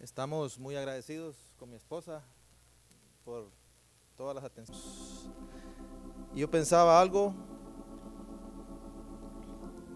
Estamos 0.00 0.58
muy 0.58 0.76
agradecidos 0.76 1.36
con 1.58 1.68
mi 1.68 1.76
esposa 1.76 2.22
por 3.22 3.50
todas 4.16 4.34
las 4.34 4.44
atenciones. 4.44 5.28
Yo 6.34 6.50
pensaba 6.50 6.98
algo 6.98 7.34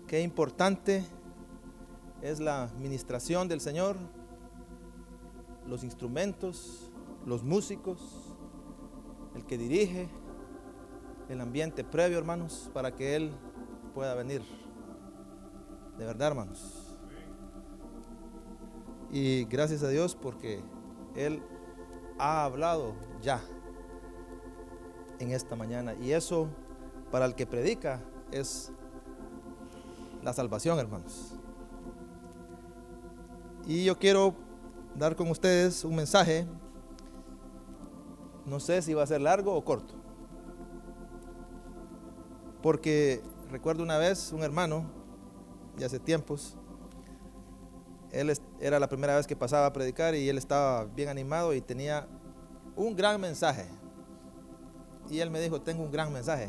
que 0.07 0.21
importante 0.21 1.03
es 2.21 2.39
la 2.39 2.65
administración 2.65 3.49
del 3.49 3.63
Señor, 3.63 3.97
los 5.67 5.83
instrumentos, 5.83 6.91
los 7.25 7.43
músicos, 7.43 7.99
el 9.35 9.47
que 9.47 9.57
dirige, 9.57 10.11
el 11.31 11.41
ambiente 11.41 11.83
previo, 11.83 12.19
hermanos, 12.19 12.71
para 12.75 12.95
que 12.95 13.17
Él 13.17 13.33
pueda 13.95 14.15
venir. 14.15 14.43
De 15.97 16.05
verdad, 16.05 16.29
hermanos. 16.29 16.84
Y 19.15 19.45
gracias 19.45 19.85
a 19.85 19.89
Dios 19.89 20.17
porque 20.17 20.61
Él 21.15 21.41
ha 22.19 22.45
hablado 22.45 22.95
ya 23.23 23.41
en 25.21 25.31
esta 25.31 25.55
mañana. 25.55 25.95
Y 25.95 26.11
eso 26.11 26.49
para 27.13 27.25
el 27.27 27.37
que 27.37 27.47
predica 27.47 28.01
es 28.33 28.73
la 30.25 30.33
salvación, 30.33 30.81
hermanos. 30.81 31.33
Y 33.69 33.85
yo 33.85 33.97
quiero 33.97 34.35
dar 34.97 35.15
con 35.15 35.31
ustedes 35.31 35.85
un 35.85 35.95
mensaje. 35.95 36.45
No 38.45 38.59
sé 38.59 38.83
si 38.83 38.95
va 38.95 39.05
a 39.05 39.07
ser 39.07 39.21
largo 39.21 39.55
o 39.55 39.65
corto. 39.65 39.95
Porque 42.65 43.23
recuerdo 43.49 43.85
una 43.85 43.97
vez 43.97 44.33
un 44.33 44.43
hermano, 44.43 44.87
de 45.77 45.85
hace 45.85 46.01
tiempos, 46.01 46.57
él 48.11 48.29
era 48.67 48.79
la 48.79 48.89
primera 48.89 49.15
vez 49.15 49.27
que 49.27 49.37
pasaba 49.37 49.67
a 49.67 49.73
predicar 49.75 50.15
y 50.15 50.27
él 50.27 50.39
estaba 50.39 50.87
bien 50.87 51.11
animado 51.11 51.53
y 51.53 51.61
tenía 51.61 52.09
un 52.77 52.97
gran 52.97 53.21
mensaje. 53.21 53.67
Y 55.11 55.21
él 55.21 55.31
me 55.31 55.39
dijo, 55.39 55.61
tengo 55.61 55.83
un 55.83 55.93
gran 55.93 56.11
mensaje. 56.11 56.49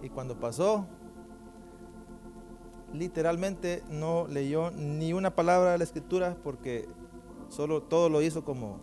Y 0.00 0.08
cuando 0.10 0.38
pasó, 0.38 0.86
literalmente 2.92 3.82
no 3.90 4.28
leyó 4.28 4.70
ni 4.70 5.12
una 5.12 5.34
palabra 5.34 5.72
de 5.72 5.78
la 5.78 5.84
escritura 5.84 6.36
porque 6.44 6.88
solo 7.48 7.82
todo 7.82 8.08
lo 8.08 8.22
hizo 8.22 8.44
como 8.44 8.78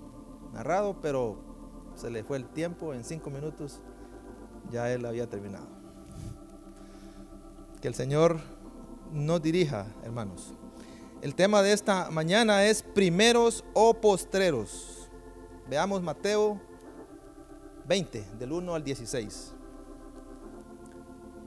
narrado, 0.51 0.99
pero 1.01 1.37
se 1.95 2.09
le 2.09 2.25
fue 2.25 2.35
el 2.35 2.49
tiempo, 2.49 2.93
en 2.93 3.05
cinco 3.05 3.29
minutos 3.29 3.79
ya 4.71 4.91
él 4.91 5.05
había 5.05 5.29
terminado. 5.29 5.67
Que 7.81 7.87
el 7.87 7.95
Señor 7.95 8.41
nos 9.13 9.41
dirija, 9.41 9.85
hermanos. 10.03 10.53
El 11.21 11.35
tema 11.35 11.61
de 11.61 11.71
esta 11.71 12.09
mañana 12.09 12.65
es 12.65 12.81
primeros 12.81 13.63
o 13.75 13.93
postreros. 13.93 15.07
Veamos 15.69 16.01
Mateo 16.01 16.59
20, 17.87 18.23
del 18.39 18.51
1 18.51 18.73
al 18.73 18.83
16. 18.83 19.51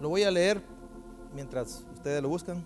Lo 0.00 0.10
voy 0.10 0.22
a 0.22 0.30
leer 0.30 0.62
mientras 1.34 1.84
ustedes 1.92 2.22
lo 2.22 2.28
buscan. 2.28 2.64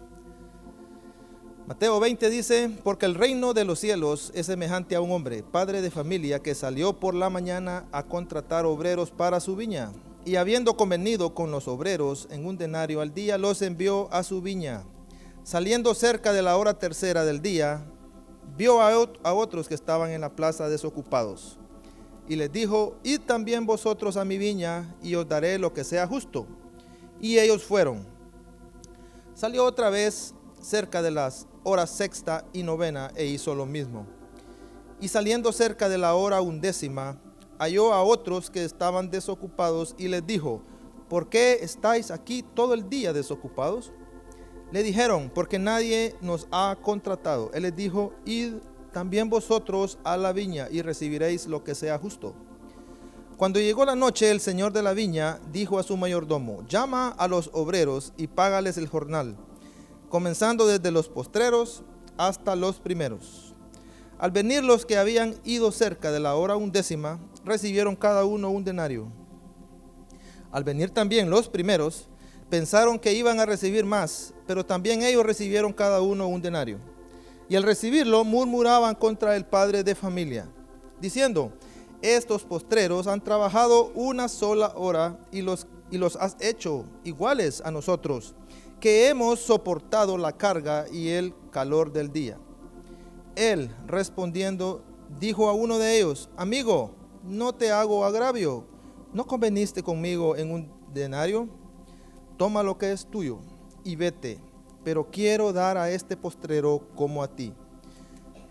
Mateo 1.67 1.99
20 1.99 2.29
dice, 2.29 2.71
porque 2.85 3.07
el 3.07 3.15
reino 3.15 3.55
de 3.55 3.65
los 3.65 3.79
cielos 3.79 4.31
es 4.35 4.45
semejante 4.45 4.95
a 4.95 5.01
un 5.01 5.11
hombre, 5.11 5.43
padre 5.43 5.81
de 5.81 5.91
familia, 5.91 6.41
que 6.41 6.55
salió 6.55 7.01
por 7.01 7.15
la 7.15 7.31
mañana 7.31 7.87
a 7.91 8.03
contratar 8.03 8.67
obreros 8.67 9.11
para 9.11 9.41
su 9.41 9.57
viña. 9.57 9.93
Y 10.27 10.37
habiendo 10.37 10.77
convenido 10.77 11.35
con 11.35 11.51
los 11.51 11.69
obreros 11.69 12.29
en 12.31 12.45
un 12.45 12.59
denario 12.59 13.01
al 13.01 13.15
día, 13.15 13.39
los 13.39 13.63
envió 13.63 14.13
a 14.13 14.23
su 14.23 14.43
viña. 14.43 14.85
Saliendo 15.49 15.95
cerca 15.95 16.35
de 16.35 16.43
la 16.43 16.59
hora 16.59 16.79
tercera 16.79 17.25
del 17.25 17.41
día, 17.41 17.83
vio 18.59 18.83
a, 18.83 19.33
otros 19.33 19.67
que 19.67 19.75
estaban 19.75 20.11
en 20.11 20.21
la 20.21 20.37
plaza 20.37 20.69
desocupados. 20.69 21.57
Y 22.29 22.37
les 22.37 22.53
dijo, 22.53 22.99
id 23.03 23.21
también 23.21 23.65
vosotros 23.65 24.19
a 24.19 24.27
mi 24.27 24.37
viña 24.37 24.95
y 25.03 25.15
os 25.15 25.27
daré 25.27 25.59
lo 25.59 25.73
que 25.73 25.85
sea 25.85 26.07
justo. 26.07 26.47
Y 27.19 27.39
ellos 27.39 27.65
fueron. 27.65 28.05
Salió 29.33 29.65
otra 29.65 29.89
vez 29.89 30.35
cerca 30.61 31.01
de 31.01 31.13
las 31.13 31.47
horas 31.65 31.89
sexta 31.89 32.45
y 32.53 32.63
novena 32.63 33.11
e 33.17 33.25
hizo 33.25 33.55
lo 33.55 33.65
mismo. 33.65 34.07
Y 35.01 35.09
saliendo 35.09 35.51
cerca 35.53 35.89
de 35.89 35.97
la 35.97 36.15
hora 36.15 36.43
undécima, 36.43 37.19
halló 37.59 37.95
a 37.95 38.03
otros 38.03 38.51
que 38.51 38.67
estaban 38.67 39.09
desocupados 39.11 39.95
y 39.97 40.09
les 40.09 40.27
dijo, 40.27 40.61
¿por 41.09 41.31
qué 41.31 41.61
estáis 41.63 42.11
aquí 42.11 42.45
todo 42.55 42.75
el 42.75 42.91
día 42.91 43.15
desocupados? 43.15 43.93
Le 44.71 44.83
dijeron, 44.83 45.31
porque 45.35 45.59
nadie 45.59 46.15
nos 46.21 46.47
ha 46.51 46.77
contratado. 46.83 47.51
Él 47.55 47.63
les 47.63 47.75
dijo, 47.75 48.13
id 48.27 48.55
también 48.93 49.31
vosotros 49.31 49.99
a 50.05 50.17
la 50.17 50.33
viña 50.33 50.69
y 50.71 50.83
recibiréis 50.83 51.47
lo 51.47 51.65
que 51.65 51.75
sea 51.75 51.99
justo. 51.99 52.35
Cuando 53.39 53.61
llegó 53.61 53.85
la 53.85 53.95
noche, 53.95 54.31
el 54.31 54.41
señor 54.41 54.73
de 54.73 54.83
la 54.83 54.93
viña 54.93 55.39
dijo 55.53 55.79
a 55.79 55.85
su 55.85 55.97
mayordomo, 55.97 56.67
llama 56.67 57.09
a 57.11 57.29
los 57.29 57.51
obreros 57.53 58.13
y 58.17 58.27
págales 58.27 58.77
el 58.77 58.89
jornal, 58.89 59.37
comenzando 60.09 60.67
desde 60.67 60.91
los 60.91 61.09
postreros 61.09 61.85
hasta 62.17 62.57
los 62.57 62.81
primeros. 62.81 63.55
Al 64.19 64.33
venir 64.33 64.65
los 64.65 64.85
que 64.85 64.99
habían 64.99 65.37
ido 65.45 65.71
cerca 65.71 66.11
de 66.11 66.19
la 66.19 66.35
hora 66.35 66.57
undécima, 66.57 67.21
recibieron 67.45 67.95
cada 67.95 68.25
uno 68.25 68.51
un 68.51 68.65
denario. 68.65 69.07
Al 70.51 70.65
venir 70.65 70.91
también 70.91 71.31
los 71.31 71.49
primeros, 71.49 72.09
pensaron 72.51 72.99
que 72.99 73.13
iban 73.13 73.41
a 73.41 73.47
recibir 73.47 73.85
más, 73.85 74.35
pero 74.47 74.65
también 74.65 75.03
ellos 75.03 75.25
recibieron 75.25 75.73
cada 75.73 76.01
uno 76.01 76.29
un 76.29 76.41
denario. 76.41 76.79
Y 77.49 77.57
al 77.57 77.63
recibirlo 77.63 78.25
murmuraban 78.25 78.95
contra 78.95 79.37
el 79.37 79.45
padre 79.45 79.83
de 79.83 79.95
familia, 79.95 80.49
diciendo, 81.01 81.53
estos 82.03 82.45
postreros 82.45 83.07
han 83.07 83.23
trabajado 83.23 83.91
una 83.95 84.29
sola 84.29 84.73
hora 84.77 85.19
y 85.33 85.43
los, 85.43 85.67
y 85.91 85.99
los 85.99 86.17
has 86.17 86.37
hecho 86.41 86.85
iguales 87.05 87.63
a 87.65 87.71
nosotros, 87.71 88.35
que 88.81 89.09
hemos 89.09 89.41
soportado 89.41 90.17
la 90.17 90.33
carga 90.33 90.87
y 90.93 91.09
el 91.09 91.35
calor 91.51 91.93
del 91.93 92.13
día. 92.13 92.39
Él, 93.35 93.75
respondiendo, 93.87 94.83
dijo 95.19 95.49
a 95.49 95.53
uno 95.53 95.79
de 95.79 95.99
ellos, 95.99 96.29
amigo, 96.37 96.93
no 97.25 97.55
te 97.55 97.73
hago 97.73 98.05
agravio, 98.05 98.65
¿no 99.13 99.27
conveniste 99.27 99.83
conmigo 99.83 100.37
en 100.37 100.53
un 100.53 100.71
denario? 100.93 101.49
Toma 102.39 102.63
lo 102.63 102.79
que 102.79 102.93
es 102.93 103.05
tuyo 103.05 103.41
y 103.85 103.97
vete, 103.97 104.39
pero 104.85 105.11
quiero 105.11 105.53
dar 105.53 105.77
a 105.77 105.91
este 105.91 106.17
postrero 106.17 106.89
como 106.95 107.23
a 107.23 107.29
ti. 107.29 107.53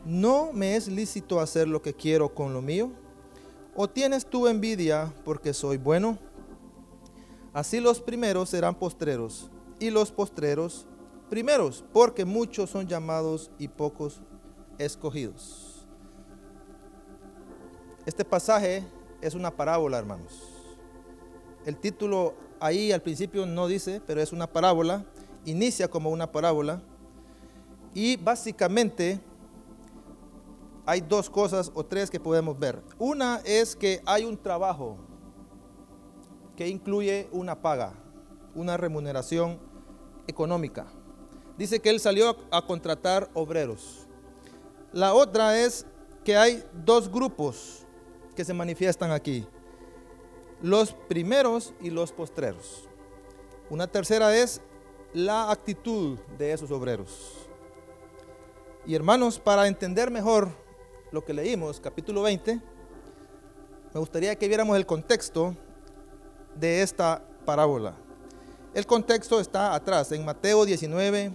¿No 0.05 0.53
me 0.53 0.75
es 0.75 0.87
lícito 0.87 1.39
hacer 1.39 1.67
lo 1.67 1.81
que 1.81 1.93
quiero 1.93 2.35
con 2.35 2.53
lo 2.53 2.61
mío? 2.61 2.91
¿O 3.75 3.89
tienes 3.89 4.25
tú 4.25 4.47
envidia 4.47 5.13
porque 5.25 5.53
soy 5.53 5.77
bueno? 5.77 6.19
Así 7.53 7.79
los 7.79 8.01
primeros 8.01 8.49
serán 8.49 8.75
postreros, 8.75 9.49
y 9.79 9.89
los 9.89 10.11
postreros 10.11 10.85
primeros, 11.29 11.83
porque 11.93 12.25
muchos 12.25 12.69
son 12.69 12.87
llamados 12.87 13.51
y 13.57 13.67
pocos 13.67 14.21
escogidos. 14.77 15.85
Este 18.05 18.23
pasaje 18.23 18.85
es 19.21 19.33
una 19.33 19.51
parábola, 19.51 19.97
hermanos. 19.97 20.41
El 21.65 21.75
título 21.77 22.35
ahí 22.59 22.91
al 22.91 23.01
principio 23.01 23.45
no 23.45 23.67
dice, 23.67 24.01
pero 24.05 24.21
es 24.21 24.31
una 24.31 24.47
parábola, 24.47 25.05
inicia 25.45 25.87
como 25.87 26.09
una 26.09 26.31
parábola 26.31 26.81
y 27.93 28.17
básicamente 28.17 29.19
hay 30.85 31.01
dos 31.01 31.29
cosas 31.29 31.71
o 31.73 31.85
tres 31.85 32.09
que 32.09 32.19
podemos 32.19 32.57
ver. 32.57 32.81
Una 32.97 33.41
es 33.43 33.75
que 33.75 34.01
hay 34.05 34.23
un 34.23 34.37
trabajo 34.37 34.97
que 36.55 36.67
incluye 36.67 37.27
una 37.31 37.61
paga, 37.61 37.93
una 38.55 38.77
remuneración 38.77 39.59
económica. 40.27 40.87
Dice 41.57 41.79
que 41.79 41.89
él 41.89 41.99
salió 41.99 42.37
a 42.51 42.61
contratar 42.61 43.29
obreros. 43.33 44.07
La 44.93 45.13
otra 45.13 45.59
es 45.59 45.85
que 46.23 46.37
hay 46.37 46.63
dos 46.85 47.11
grupos 47.11 47.85
que 48.35 48.45
se 48.45 48.53
manifiestan 48.53 49.11
aquí 49.11 49.45
los 50.61 50.93
primeros 50.93 51.73
y 51.81 51.89
los 51.89 52.11
postreros. 52.11 52.87
Una 53.69 53.87
tercera 53.87 54.35
es 54.35 54.61
la 55.13 55.51
actitud 55.51 56.17
de 56.37 56.53
esos 56.53 56.71
obreros. 56.71 57.33
Y 58.85 58.95
hermanos, 58.95 59.39
para 59.39 59.67
entender 59.67 60.09
mejor 60.09 60.49
lo 61.11 61.23
que 61.23 61.33
leímos, 61.33 61.79
capítulo 61.79 62.21
20, 62.21 62.61
me 63.93 63.99
gustaría 63.99 64.35
que 64.35 64.47
viéramos 64.47 64.77
el 64.77 64.85
contexto 64.85 65.55
de 66.55 66.81
esta 66.81 67.21
parábola. 67.45 67.95
El 68.73 68.85
contexto 68.85 69.39
está 69.39 69.73
atrás, 69.73 70.11
en 70.11 70.23
Mateo 70.23 70.65
19, 70.65 71.33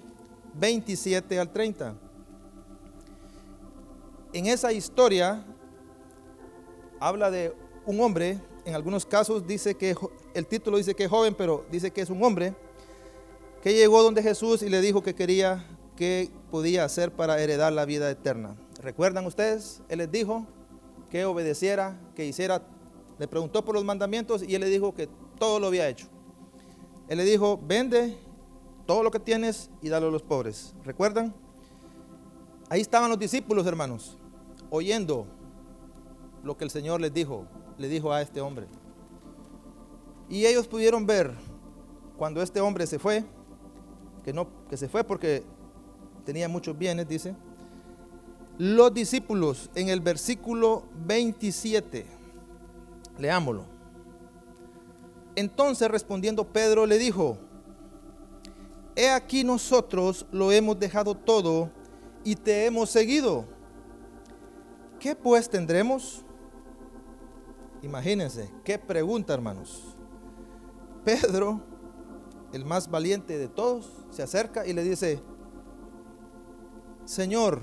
27 0.55 1.39
al 1.39 1.53
30. 1.53 1.95
En 4.33 4.47
esa 4.47 4.73
historia 4.73 5.45
habla 7.01 7.31
de 7.31 7.55
un 7.85 8.01
hombre 8.01 8.39
en 8.65 8.75
algunos 8.75 9.07
casos 9.07 9.47
dice 9.47 9.75
que 9.75 9.97
el 10.35 10.47
título 10.47 10.77
dice 10.77 10.95
que 10.95 11.05
es 11.05 11.11
joven, 11.11 11.35
pero 11.35 11.65
dice 11.71 11.91
que 11.91 12.01
es 12.01 12.11
un 12.11 12.23
hombre 12.23 12.55
que 13.63 13.75
llegó 13.75 14.03
donde 14.03 14.23
Jesús 14.23 14.63
y 14.63 14.69
le 14.69 14.81
dijo 14.81 15.03
que 15.03 15.15
quería, 15.15 15.65
que 15.97 16.31
podía 16.51 16.85
hacer 16.85 17.13
para 17.13 17.41
heredar 17.41 17.73
la 17.73 17.85
vida 17.85 18.11
eterna. 18.11 18.57
¿Recuerdan 18.81 19.27
ustedes? 19.27 19.83
Él 19.89 19.99
les 19.99 20.11
dijo 20.11 20.47
que 21.11 21.25
obedeciera, 21.25 22.01
que 22.15 22.27
hiciera, 22.27 22.63
le 23.19 23.29
preguntó 23.29 23.65
por 23.65 23.75
los 23.75 23.85
mandamientos 23.85 24.43
y 24.43 24.55
él 24.55 24.63
le 24.63 24.69
dijo 24.69 24.95
que 24.95 25.09
todo 25.39 25.61
lo 25.61 25.69
había 25.69 25.89
hecho. 25.89 26.07
Él 27.09 27.19
le 27.19 27.25
dijo, 27.25 27.61
vende 27.63 28.17
todo 28.87 29.03
lo 29.03 29.11
que 29.11 29.21
tienes 29.21 29.71
y 29.81 29.89
dalo 29.89 30.09
a 30.09 30.11
los 30.11 30.23
pobres. 30.23 30.75
¿Recuerdan? 30.85 31.35
Ahí 32.69 32.81
estaban 32.81 33.11
los 33.11 33.19
discípulos, 33.19 33.67
hermanos, 33.67 34.17
oyendo 34.71 35.27
lo 36.43 36.57
que 36.57 36.65
el 36.65 36.71
Señor 36.71 37.01
les 37.01 37.13
dijo, 37.13 37.47
le 37.79 37.89
dijo 37.89 38.13
a 38.13 38.23
este 38.23 38.41
hombre. 38.41 38.67
Y 40.29 40.47
ellos 40.47 40.67
pudieron 40.67 41.07
ver 41.07 41.33
cuando 42.17 42.43
este 42.43 42.61
hombre 42.61 42.87
se 42.87 42.99
fue, 42.99 43.25
que 44.25 44.33
no 44.33 44.47
que 44.69 44.77
se 44.77 44.89
fue 44.89 45.05
porque 45.05 45.43
tenía 46.25 46.49
muchos 46.49 46.77
bienes, 46.79 47.09
dice. 47.09 47.35
Los 48.59 48.95
discípulos 48.95 49.71
en 49.75 49.89
el 49.89 50.01
versículo 50.01 50.85
27. 51.07 52.07
Leámoslo. 53.19 53.65
Entonces 55.35 55.91
respondiendo 55.91 56.45
Pedro 56.45 56.87
le 56.87 56.99
dijo, 56.99 57.39
He 58.95 59.11
aquí 59.11 59.43
nosotros 59.43 60.27
lo 60.31 60.53
hemos 60.53 60.79
dejado 60.79 61.15
todo 61.15 61.71
y 62.25 62.37
te 62.37 62.67
hemos 62.67 62.91
seguido. 62.91 63.47
¿Qué 65.01 65.17
pues 65.17 65.49
tendremos? 65.49 66.25
Imagínense, 67.83 68.49
qué 68.65 68.79
pregunta 68.79 69.35
hermanos. 69.35 69.97
Pedro, 71.05 71.61
el 72.53 72.65
más 72.65 72.89
valiente 72.89 73.37
de 73.37 73.49
todos, 73.49 73.91
se 74.11 74.23
acerca 74.23 74.65
y 74.67 74.73
le 74.73 74.85
dice, 74.85 75.21
Señor, 77.05 77.61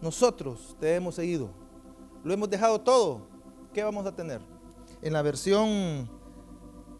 nosotros 0.00 0.76
te 0.78 0.94
hemos 0.94 1.16
seguido, 1.16 1.50
lo 2.22 2.32
hemos 2.32 2.48
dejado 2.48 2.80
todo, 2.80 3.22
¿qué 3.74 3.82
vamos 3.82 4.06
a 4.06 4.14
tener? 4.14 4.40
En 5.02 5.12
la 5.12 5.22
versión 5.22 6.08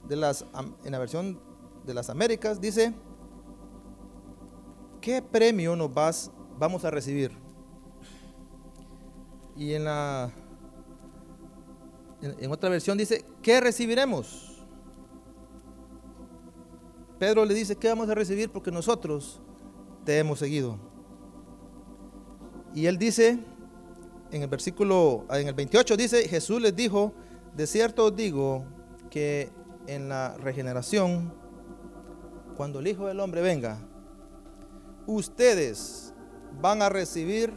de 0.08 0.16
las, 0.16 0.44
en 0.84 0.90
la 0.90 0.98
versión 0.98 1.40
de 1.86 1.94
las 1.94 2.10
Américas 2.10 2.60
dice, 2.60 2.92
¿qué 5.00 5.22
premio 5.22 5.76
nos 5.76 5.94
vas, 5.94 6.30
vamos 6.58 6.84
a 6.84 6.90
recibir? 6.90 7.30
Y 9.56 9.74
en 9.74 9.84
la 9.84 10.32
en, 12.22 12.52
otra 12.52 12.69
versión 12.69 12.99
dice, 12.99 13.25
¿qué 13.43 13.61
recibiremos? 13.61 14.58
Pedro 17.19 17.44
le 17.44 17.55
dice, 17.55 17.76
¿qué 17.76 17.88
vamos 17.88 18.08
a 18.08 18.14
recibir? 18.14 18.50
Porque 18.50 18.70
nosotros 18.70 19.40
te 20.05 20.19
hemos 20.19 20.38
seguido. 20.38 20.78
Y 22.75 22.87
él 22.87 22.99
dice, 22.99 23.38
en 24.31 24.43
el 24.43 24.49
versículo, 24.49 25.26
en 25.31 25.49
el 25.49 25.55
28 25.55 25.96
dice, 25.96 26.28
Jesús 26.28 26.61
les 26.61 26.75
dijo, 26.75 27.12
de 27.56 27.67
cierto 27.67 28.06
os 28.06 28.17
digo 28.17 28.64
que 29.11 29.50
en 29.87 30.08
la 30.08 30.37
regeneración, 30.38 31.32
cuando 32.56 32.81
el 32.81 32.87
Hijo 32.87 33.06
del 33.06 33.20
Hombre 33.20 33.40
venga, 33.43 33.78
ustedes 35.06 36.14
van 36.61 36.82
a 36.82 36.88
recibir 36.88 37.52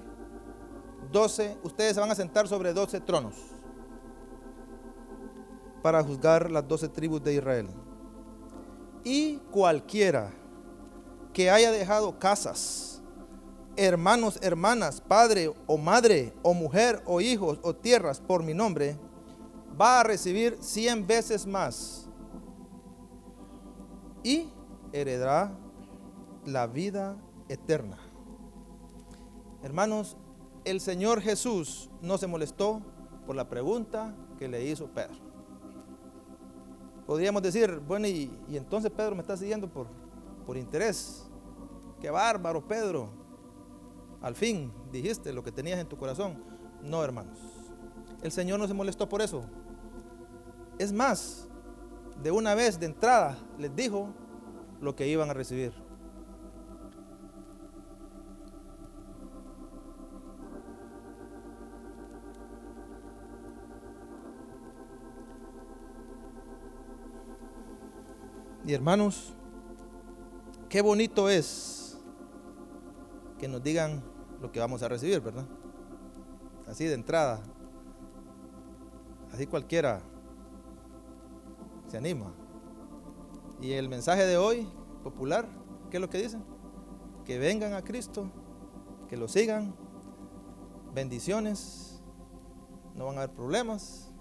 12, 1.11 1.57
ustedes 1.63 1.93
se 1.93 1.99
van 1.99 2.11
a 2.11 2.15
sentar 2.15 2.47
sobre 2.47 2.73
12 2.73 3.01
tronos 3.01 3.52
para 5.83 6.01
juzgar 6.01 6.49
las 6.49 6.67
12 6.67 6.89
tribus 6.89 7.21
de 7.21 7.35
Israel. 7.35 7.67
Y 9.03 9.35
cualquiera 9.51 10.31
que 11.33 11.51
haya 11.51 11.71
dejado 11.71 12.17
casas, 12.17 13.01
hermanos, 13.75 14.39
hermanas, 14.41 15.01
padre 15.01 15.53
o 15.67 15.77
madre, 15.77 16.33
o 16.41 16.53
mujer 16.53 17.03
o 17.05 17.19
hijos 17.19 17.59
o 17.63 17.75
tierras 17.75 18.21
por 18.21 18.43
mi 18.43 18.53
nombre, 18.53 18.97
va 19.79 19.99
a 19.99 20.03
recibir 20.03 20.57
100 20.61 21.05
veces 21.05 21.45
más 21.45 22.07
y 24.23 24.47
heredará 24.93 25.51
la 26.45 26.65
vida 26.65 27.17
eterna. 27.49 27.97
Hermanos, 29.63 30.15
el 30.63 30.79
Señor 30.79 31.21
Jesús 31.21 31.89
no 32.01 32.17
se 32.17 32.27
molestó 32.27 32.81
por 33.25 33.35
la 33.35 33.49
pregunta 33.49 34.15
que 34.39 34.47
le 34.47 34.63
hizo 34.63 34.87
Pedro. 34.87 35.22
Podríamos 37.05 37.41
decir, 37.41 37.81
bueno, 37.85 38.07
y, 38.07 38.31
entonces 38.49 38.91
Pedro 38.91 39.15
me 39.15 39.21
está 39.21 39.35
siguiendo 39.35 39.67
por, 39.67 39.87
por 40.45 40.57
interés. 40.57 41.25
Qué 41.99 42.09
bárbaro, 42.09 42.65
Pedro. 42.65 43.09
Al 44.21 44.35
fin 44.35 44.71
dijiste 44.91 45.33
lo 45.33 45.43
que 45.43 45.51
tenías 45.51 45.79
en 45.79 45.87
tu 45.87 45.97
corazón. 45.97 46.41
No, 46.81 47.03
hermanos. 47.03 47.37
El 48.21 48.31
Señor 48.31 48.59
no 48.59 48.67
se 48.67 48.73
molestó 48.73 49.09
por 49.09 49.21
eso. 49.21 49.43
Es 50.79 50.93
más, 50.93 51.47
de 52.21 52.31
una 52.31 52.55
vez 52.55 52.79
de 52.79 52.85
entrada 52.85 53.37
les 53.57 53.75
dijo 53.75 54.09
lo 54.81 54.95
que 54.95 55.07
iban 55.07 55.29
a 55.29 55.33
recibir. 55.33 55.73
Y 68.65 68.73
hermanos, 68.73 69.33
qué 70.69 70.81
bonito 70.81 71.27
es 71.27 71.97
que 73.37 73.49
nos 73.49 73.61
digan 73.61 74.01
lo 74.41 74.53
que 74.53 74.61
vamos 74.61 74.81
a 74.83 74.87
recibir, 74.87 75.19
¿verdad? 75.19 75.45
Así 76.65 76.85
de 76.85 76.93
entrada. 76.93 77.41
Así 79.33 79.47
cualquiera 79.47 80.01
se 81.89 81.97
anima. 81.97 82.31
Y 83.59 83.73
el 83.73 83.89
mensaje 83.89 84.25
de 84.25 84.37
hoy, 84.37 84.65
popular, 85.03 85.45
¿qué 85.91 85.97
es 85.97 86.01
lo 86.01 86.09
que 86.09 86.21
dicen? 86.21 86.45
Que 87.25 87.39
vengan 87.39 87.73
a 87.73 87.83
Cristo, 87.83 88.31
que 89.09 89.17
lo 89.17 89.27
sigan, 89.27 89.75
bendiciones, 90.93 92.01
no 92.95 93.07
van 93.07 93.17
a 93.17 93.23
haber 93.23 93.35
problemas, 93.35 94.12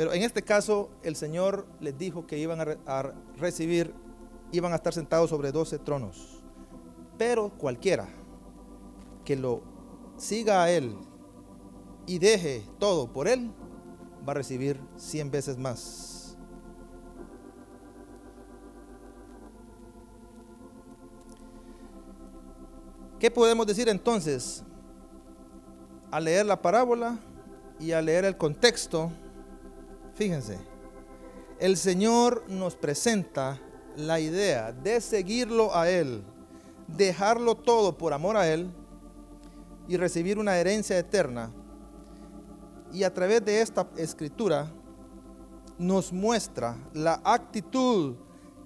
pero 0.00 0.14
en 0.14 0.22
este 0.22 0.40
caso 0.40 0.88
el 1.02 1.14
Señor 1.14 1.66
les 1.78 1.98
dijo 1.98 2.26
que 2.26 2.38
iban 2.38 2.58
a, 2.86 3.12
recibir, 3.36 3.92
iban 4.50 4.72
a 4.72 4.76
estar 4.76 4.94
sentados 4.94 5.28
sobre 5.28 5.52
12 5.52 5.78
tronos. 5.80 6.42
Pero 7.18 7.50
cualquiera 7.50 8.08
que 9.26 9.36
lo 9.36 9.60
siga 10.16 10.62
a 10.62 10.70
Él 10.70 10.96
y 12.06 12.18
deje 12.18 12.64
todo 12.78 13.12
por 13.12 13.28
Él, 13.28 13.50
va 14.26 14.32
a 14.32 14.36
recibir 14.36 14.80
100 14.96 15.30
veces 15.30 15.58
más. 15.58 16.34
¿Qué 23.18 23.30
podemos 23.30 23.66
decir 23.66 23.86
entonces? 23.90 24.64
Al 26.10 26.24
leer 26.24 26.46
la 26.46 26.62
parábola 26.62 27.18
y 27.78 27.92
al 27.92 28.06
leer 28.06 28.24
el 28.24 28.38
contexto, 28.38 29.12
Fíjense, 30.14 30.58
el 31.58 31.76
Señor 31.76 32.44
nos 32.48 32.74
presenta 32.74 33.58
la 33.96 34.20
idea 34.20 34.72
de 34.72 35.00
seguirlo 35.00 35.76
a 35.76 35.90
Él, 35.90 36.22
dejarlo 36.88 37.54
todo 37.54 37.96
por 37.96 38.12
amor 38.12 38.36
a 38.36 38.48
Él 38.48 38.70
y 39.88 39.96
recibir 39.96 40.38
una 40.38 40.56
herencia 40.56 40.98
eterna. 40.98 41.50
Y 42.92 43.04
a 43.04 43.12
través 43.12 43.44
de 43.44 43.60
esta 43.60 43.88
escritura 43.96 44.70
nos 45.78 46.12
muestra 46.12 46.76
la 46.92 47.20
actitud 47.24 48.16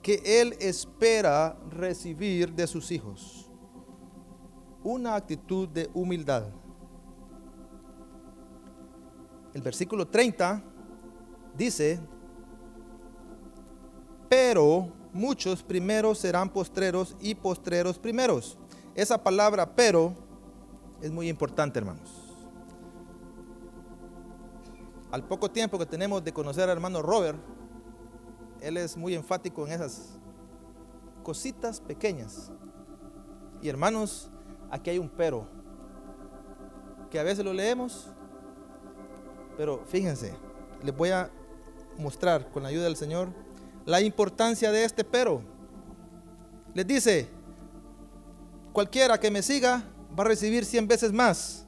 que 0.02 0.22
Él 0.24 0.56
espera 0.60 1.56
recibir 1.70 2.52
de 2.52 2.66
sus 2.66 2.90
hijos. 2.90 3.48
Una 4.82 5.16
actitud 5.16 5.68
de 5.68 5.90
humildad. 5.94 6.44
El 9.54 9.62
versículo 9.62 10.06
30 10.06 10.62
dice, 11.56 11.98
pero 14.28 14.88
muchos 15.12 15.62
primeros 15.62 16.18
serán 16.18 16.50
postreros 16.50 17.16
y 17.20 17.34
postreros 17.34 17.98
primeros. 17.98 18.58
Esa 18.94 19.22
palabra 19.22 19.74
pero 19.74 20.14
es 21.00 21.10
muy 21.10 21.28
importante, 21.28 21.78
hermanos. 21.78 22.24
Al 25.10 25.22
poco 25.22 25.50
tiempo 25.50 25.78
que 25.78 25.86
tenemos 25.86 26.24
de 26.24 26.32
conocer 26.32 26.64
al 26.64 26.70
hermano 26.70 27.00
Robert, 27.00 27.38
él 28.60 28.76
es 28.76 28.96
muy 28.96 29.14
enfático 29.14 29.66
en 29.66 29.74
esas 29.74 30.18
cositas 31.22 31.80
pequeñas. 31.80 32.50
Y 33.62 33.68
hermanos, 33.68 34.30
aquí 34.70 34.90
hay 34.90 34.98
un 34.98 35.08
pero, 35.08 35.46
que 37.10 37.18
a 37.20 37.22
veces 37.22 37.44
lo 37.44 37.52
leemos, 37.52 38.08
pero 39.56 39.84
fíjense, 39.86 40.34
les 40.82 40.96
voy 40.96 41.10
a 41.10 41.30
mostrar 41.98 42.50
con 42.50 42.62
la 42.62 42.68
ayuda 42.68 42.84
del 42.84 42.96
Señor 42.96 43.28
la 43.86 44.00
importancia 44.00 44.72
de 44.72 44.84
este 44.84 45.04
pero. 45.04 45.42
Les 46.74 46.86
dice, 46.86 47.28
cualquiera 48.72 49.18
que 49.18 49.30
me 49.30 49.42
siga 49.42 49.84
va 50.18 50.24
a 50.24 50.28
recibir 50.28 50.64
100 50.64 50.88
veces 50.88 51.12
más. 51.12 51.66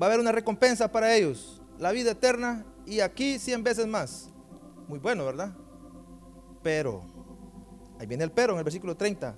Va 0.00 0.06
a 0.06 0.08
haber 0.08 0.20
una 0.20 0.32
recompensa 0.32 0.90
para 0.90 1.14
ellos, 1.14 1.60
la 1.78 1.90
vida 1.92 2.12
eterna 2.12 2.64
y 2.86 3.00
aquí 3.00 3.38
100 3.38 3.64
veces 3.64 3.86
más. 3.86 4.28
Muy 4.86 4.98
bueno, 4.98 5.24
¿verdad? 5.24 5.52
Pero, 6.62 7.02
ahí 7.98 8.06
viene 8.06 8.24
el 8.24 8.30
pero 8.30 8.52
en 8.52 8.58
el 8.58 8.64
versículo 8.64 8.96
30. 8.96 9.34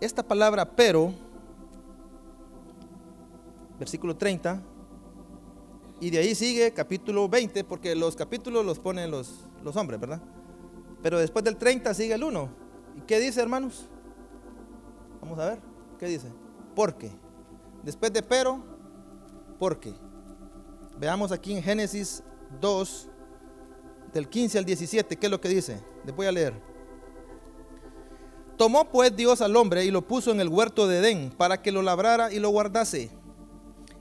Esta 0.00 0.22
palabra 0.22 0.64
pero, 0.64 1.12
versículo 3.80 4.14
30, 4.16 4.62
y 6.00 6.10
de 6.10 6.18
ahí 6.18 6.34
sigue 6.34 6.72
capítulo 6.72 7.28
20, 7.28 7.64
porque 7.64 7.96
los 7.96 8.14
capítulos 8.14 8.64
los 8.64 8.78
ponen 8.78 9.10
los, 9.10 9.48
los 9.64 9.74
hombres, 9.74 9.98
¿verdad? 9.98 10.20
Pero 11.02 11.18
después 11.18 11.44
del 11.44 11.56
30 11.56 11.92
sigue 11.94 12.14
el 12.14 12.22
1. 12.22 12.48
¿Y 12.98 13.00
qué 13.02 13.18
dice, 13.18 13.40
hermanos? 13.40 13.88
Vamos 15.20 15.38
a 15.38 15.46
ver, 15.46 15.58
¿qué 15.98 16.06
dice? 16.06 16.28
Porque. 16.74 17.10
Después 17.82 18.12
de 18.12 18.22
pero, 18.22 18.62
porque. 19.58 19.94
Veamos 20.98 21.32
aquí 21.32 21.56
en 21.56 21.62
Génesis 21.62 22.22
2, 22.60 23.08
del 24.12 24.28
15 24.28 24.58
al 24.58 24.64
17, 24.66 25.16
¿qué 25.16 25.26
es 25.26 25.30
lo 25.30 25.40
que 25.40 25.48
dice? 25.48 25.80
Les 26.04 26.14
voy 26.14 26.26
a 26.26 26.32
leer. 26.32 26.52
Tomó 28.58 28.90
pues 28.90 29.16
Dios 29.16 29.40
al 29.40 29.56
hombre 29.56 29.86
y 29.86 29.90
lo 29.90 30.02
puso 30.02 30.30
en 30.32 30.40
el 30.40 30.48
huerto 30.48 30.86
de 30.86 30.98
Edén 30.98 31.30
para 31.30 31.62
que 31.62 31.72
lo 31.72 31.80
labrara 31.80 32.30
y 32.30 32.40
lo 32.40 32.50
guardase. 32.50 33.10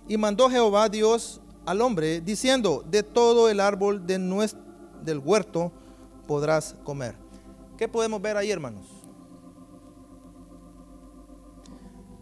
Y 0.10 0.18
mandó 0.18 0.50
Jehová 0.50 0.90
Dios 0.90 1.40
al 1.68 1.82
hombre 1.82 2.20
diciendo, 2.20 2.84
de 2.90 3.04
todo 3.04 3.48
el 3.48 3.60
árbol 3.60 4.08
del 4.08 5.20
huerto 5.24 5.72
podrás 6.28 6.76
comer. 6.84 7.16
¿Qué 7.78 7.88
podemos 7.88 8.20
ver 8.20 8.36
ahí, 8.36 8.50
hermanos? 8.50 8.88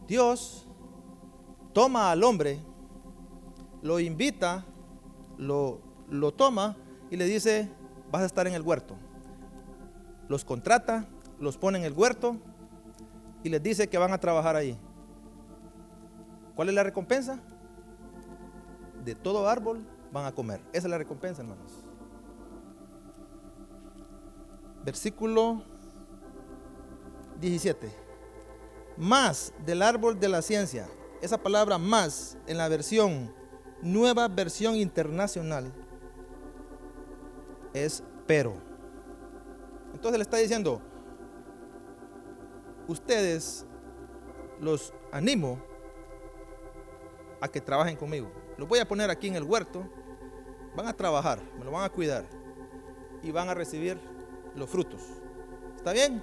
Dios 0.05 0.67
toma 1.71 2.11
al 2.11 2.25
hombre, 2.25 2.59
lo 3.81 4.01
invita, 4.01 4.65
lo, 5.37 5.79
lo 6.09 6.33
toma 6.33 6.75
y 7.09 7.15
le 7.15 7.23
dice, 7.23 7.71
vas 8.11 8.23
a 8.23 8.25
estar 8.25 8.47
en 8.47 8.53
el 8.53 8.63
huerto. 8.63 8.95
Los 10.27 10.43
contrata, 10.43 11.07
los 11.39 11.57
pone 11.57 11.77
en 11.77 11.85
el 11.85 11.93
huerto 11.93 12.35
y 13.43 13.49
les 13.49 13.63
dice 13.63 13.87
que 13.87 13.97
van 13.97 14.11
a 14.11 14.17
trabajar 14.17 14.57
ahí. 14.57 14.77
¿Cuál 16.53 16.67
es 16.67 16.75
la 16.75 16.83
recompensa? 16.83 17.39
De 19.07 19.15
todo 19.15 19.47
árbol 19.47 19.79
van 20.11 20.25
a 20.25 20.33
comer. 20.33 20.59
Esa 20.73 20.87
es 20.87 20.91
la 20.91 20.97
recompensa, 20.97 21.41
hermanos. 21.41 21.71
Versículo 24.83 25.63
17. 27.39 27.89
Más 28.97 29.53
del 29.65 29.81
árbol 29.81 30.19
de 30.19 30.27
la 30.27 30.41
ciencia. 30.41 30.89
Esa 31.21 31.37
palabra 31.37 31.77
más 31.77 32.37
en 32.47 32.57
la 32.57 32.67
versión, 32.67 33.33
nueva 33.81 34.27
versión 34.27 34.75
internacional, 34.75 35.71
es 37.73 38.03
pero. 38.25 38.55
Entonces 39.93 40.17
le 40.17 40.23
está 40.23 40.37
diciendo, 40.37 40.81
ustedes 42.89 43.65
los 44.59 44.93
animo 45.13 45.59
a 47.39 47.47
que 47.47 47.61
trabajen 47.61 47.95
conmigo. 47.95 48.29
Los 48.57 48.67
voy 48.67 48.79
a 48.79 48.87
poner 48.87 49.09
aquí 49.09 49.27
en 49.27 49.35
el 49.35 49.43
huerto. 49.43 49.83
Van 50.75 50.87
a 50.87 50.93
trabajar, 50.93 51.39
me 51.57 51.65
lo 51.65 51.71
van 51.71 51.83
a 51.83 51.89
cuidar. 51.89 52.25
Y 53.23 53.31
van 53.31 53.49
a 53.49 53.53
recibir 53.53 53.99
los 54.55 54.69
frutos. 54.69 55.01
¿Está 55.75 55.93
bien? 55.93 56.21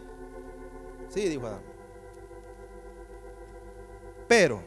Sí, 1.08 1.28
dijo 1.28 1.46
Adán. 1.46 1.62
Pero, 4.28 4.60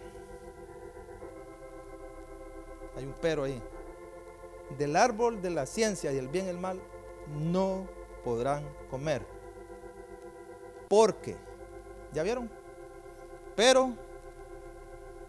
hay 2.95 3.05
un 3.05 3.15
pero 3.21 3.43
ahí. 3.43 3.61
Del 4.77 4.95
árbol 4.95 5.41
de 5.41 5.49
la 5.49 5.65
ciencia 5.65 6.11
y 6.11 6.17
el 6.17 6.27
bien 6.27 6.45
y 6.45 6.49
el 6.49 6.57
mal 6.57 6.79
no 7.39 7.87
podrán 8.23 8.63
comer. 8.89 9.25
Porque, 10.87 11.35
¿ya 12.13 12.23
vieron? 12.23 12.49
Pero, 13.55 13.93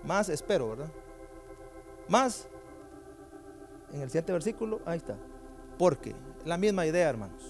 más 0.05 0.29
espero, 0.29 0.71
¿verdad? 0.71 0.91
Más, 2.09 2.47
en 3.93 4.03
el 4.03 4.09
siguiente 4.09 4.33
versículo, 4.33 4.81
ahí 4.87 4.99
está. 4.99 5.17
Porque, 5.79 6.15
la 6.45 6.57
misma 6.57 6.87
idea, 6.87 7.09
hermanos. 7.09 7.43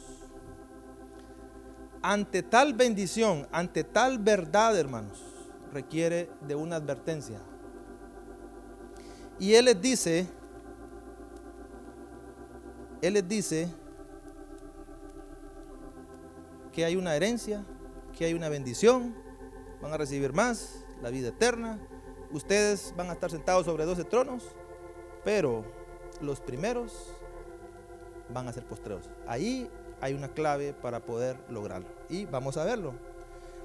Ante 2.03 2.43
tal 2.43 2.75
bendición, 2.75 3.47
ante 3.51 3.85
tal 3.85 4.19
verdad, 4.19 4.79
hermanos, 4.79 5.23
requiere 5.73 6.31
de 6.47 6.55
una 6.55 6.77
advertencia. 6.77 7.41
Y 9.39 9.55
Él 9.55 9.67
les 9.67 9.81
dice, 9.81 10.27
Él 13.01 13.15
les 13.15 13.29
dice 13.29 13.69
que 16.73 16.85
hay 16.85 16.97
una 16.97 17.15
herencia, 17.15 17.65
que 18.17 18.25
hay 18.25 18.35
una 18.35 18.49
bendición, 18.49 19.15
van 19.81 19.93
a 19.93 19.97
recibir 19.97 20.33
más, 20.33 20.85
la 21.03 21.11
vida 21.11 21.29
eterna, 21.29 21.79
ustedes 22.33 22.95
van 22.97 23.11
a 23.11 23.13
estar 23.13 23.31
sentados 23.31 23.67
sobre 23.67 23.85
12 23.85 24.05
tronos, 24.05 24.45
pero 25.25 25.65
los 26.21 26.41
primeros 26.41 26.93
van 28.33 28.49
a 28.49 28.53
ser 28.53 28.65
postreros. 28.65 29.09
Ahí 29.27 29.69
hay 30.01 30.15
una 30.15 30.29
clave 30.29 30.73
para 30.73 31.01
poder 31.01 31.37
lograrlo. 31.49 31.89
Y 32.09 32.27
vamos 32.27 32.57
a 32.57 32.65
verlo. 32.65 32.95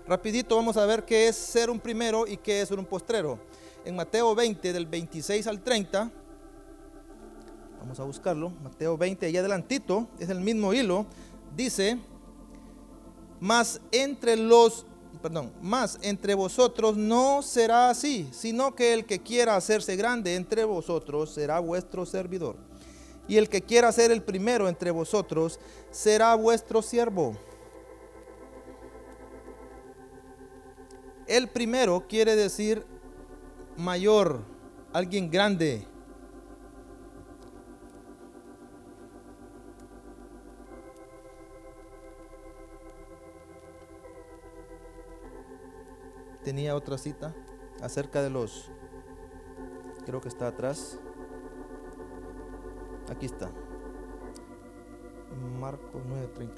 Rapidito 0.07 0.55
vamos 0.55 0.77
a 0.77 0.85
ver 0.85 1.05
qué 1.05 1.27
es 1.27 1.35
ser 1.35 1.69
un 1.69 1.79
primero 1.79 2.27
y 2.27 2.37
qué 2.37 2.61
es 2.61 2.69
ser 2.69 2.79
un 2.79 2.85
postrero. 2.85 3.39
En 3.85 3.95
Mateo 3.95 4.33
20, 4.35 4.73
del 4.73 4.85
26 4.85 5.47
al 5.47 5.61
30, 5.61 6.11
vamos 7.79 7.99
a 7.99 8.03
buscarlo. 8.03 8.49
Mateo 8.63 8.97
20, 8.97 9.25
ahí 9.25 9.37
adelantito, 9.37 10.07
es 10.19 10.29
el 10.29 10.39
mismo 10.39 10.73
hilo. 10.73 11.05
Dice, 11.55 11.99
más 13.39 13.81
entre 13.91 14.35
los 14.37 14.85
perdón, 15.21 15.53
más 15.61 15.99
entre 16.01 16.33
vosotros 16.33 16.97
no 16.97 17.41
será 17.41 17.89
así, 17.89 18.27
sino 18.31 18.75
que 18.75 18.93
el 18.93 19.05
que 19.05 19.19
quiera 19.19 19.55
hacerse 19.55 19.95
grande 19.95 20.35
entre 20.35 20.63
vosotros 20.65 21.31
será 21.33 21.59
vuestro 21.59 22.05
servidor. 22.05 22.55
Y 23.27 23.37
el 23.37 23.47
que 23.47 23.61
quiera 23.61 23.91
ser 23.91 24.11
el 24.11 24.21
primero 24.21 24.67
entre 24.67 24.91
vosotros 24.91 25.59
será 25.91 26.35
vuestro 26.35 26.81
siervo. 26.81 27.37
El 31.25 31.47
primero 31.47 32.05
quiere 32.07 32.35
decir 32.35 32.85
mayor, 33.77 34.41
alguien 34.91 35.31
grande, 35.31 35.87
tenía 46.43 46.75
otra 46.75 46.97
cita 46.97 47.33
acerca 47.81 48.21
de 48.21 48.29
los, 48.29 48.69
creo 50.05 50.21
que 50.21 50.29
está 50.29 50.47
atrás. 50.47 50.97
Aquí 53.09 53.25
está. 53.25 53.51
Marcos 55.59 56.01
9:33. 56.07 56.53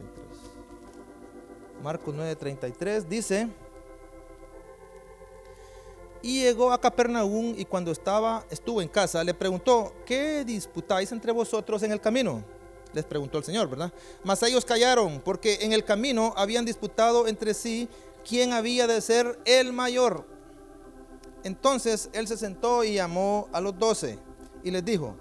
Marcos 1.84 2.16
9:33 2.16 3.08
dice, 3.08 3.50
y 6.22 6.42
llegó 6.42 6.72
a 6.72 6.82
Capernaum 6.82 7.54
y 7.56 7.66
cuando 7.66 7.92
estaba, 7.92 8.46
estuvo 8.50 8.82
en 8.82 8.88
casa, 8.88 9.24
le 9.24 9.36
preguntó, 9.36 9.94
¿qué 10.08 10.44
disputáis 10.44 11.12
entre 11.12 11.32
vosotros 11.32 11.84
en 11.84 11.92
el 11.92 12.02
camino? 12.02 12.44
Les 12.94 13.06
preguntó 13.06 13.38
el 13.38 13.44
Señor, 13.44 13.70
¿verdad? 13.70 13.94
Mas 14.24 14.42
ellos 14.42 14.66
callaron 14.66 15.22
porque 15.24 15.60
en 15.62 15.72
el 15.72 15.84
camino 15.84 16.34
habían 16.36 16.66
disputado 16.66 17.28
entre 17.28 17.54
sí 17.54 17.88
quién 18.28 18.54
había 18.54 18.88
de 18.88 19.00
ser 19.02 19.40
el 19.46 19.72
mayor. 19.72 20.26
Entonces 21.44 22.10
él 22.14 22.28
se 22.28 22.38
sentó 22.38 22.84
y 22.84 22.96
llamó 22.96 23.48
a 23.54 23.62
los 23.62 23.78
doce 23.78 24.18
y 24.64 24.72
les 24.72 24.84
dijo, 24.84 25.16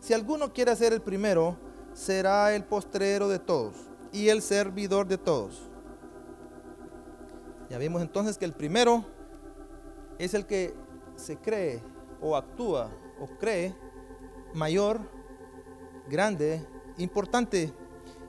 si 0.00 0.14
alguno 0.14 0.52
quiere 0.52 0.74
ser 0.74 0.92
el 0.92 1.02
primero, 1.02 1.56
será 1.92 2.54
el 2.54 2.64
postrero 2.64 3.28
de 3.28 3.38
todos 3.38 3.74
y 4.12 4.28
el 4.28 4.40
servidor 4.40 5.06
de 5.06 5.18
todos. 5.18 5.62
Ya 7.68 7.78
vimos 7.78 8.00
entonces 8.00 8.38
que 8.38 8.44
el 8.44 8.52
primero 8.52 9.04
es 10.18 10.32
el 10.34 10.46
que 10.46 10.74
se 11.16 11.36
cree 11.36 11.82
o 12.20 12.36
actúa 12.36 12.90
o 13.20 13.26
cree 13.38 13.74
mayor, 14.54 15.00
grande, 16.08 16.64
importante. 16.96 17.72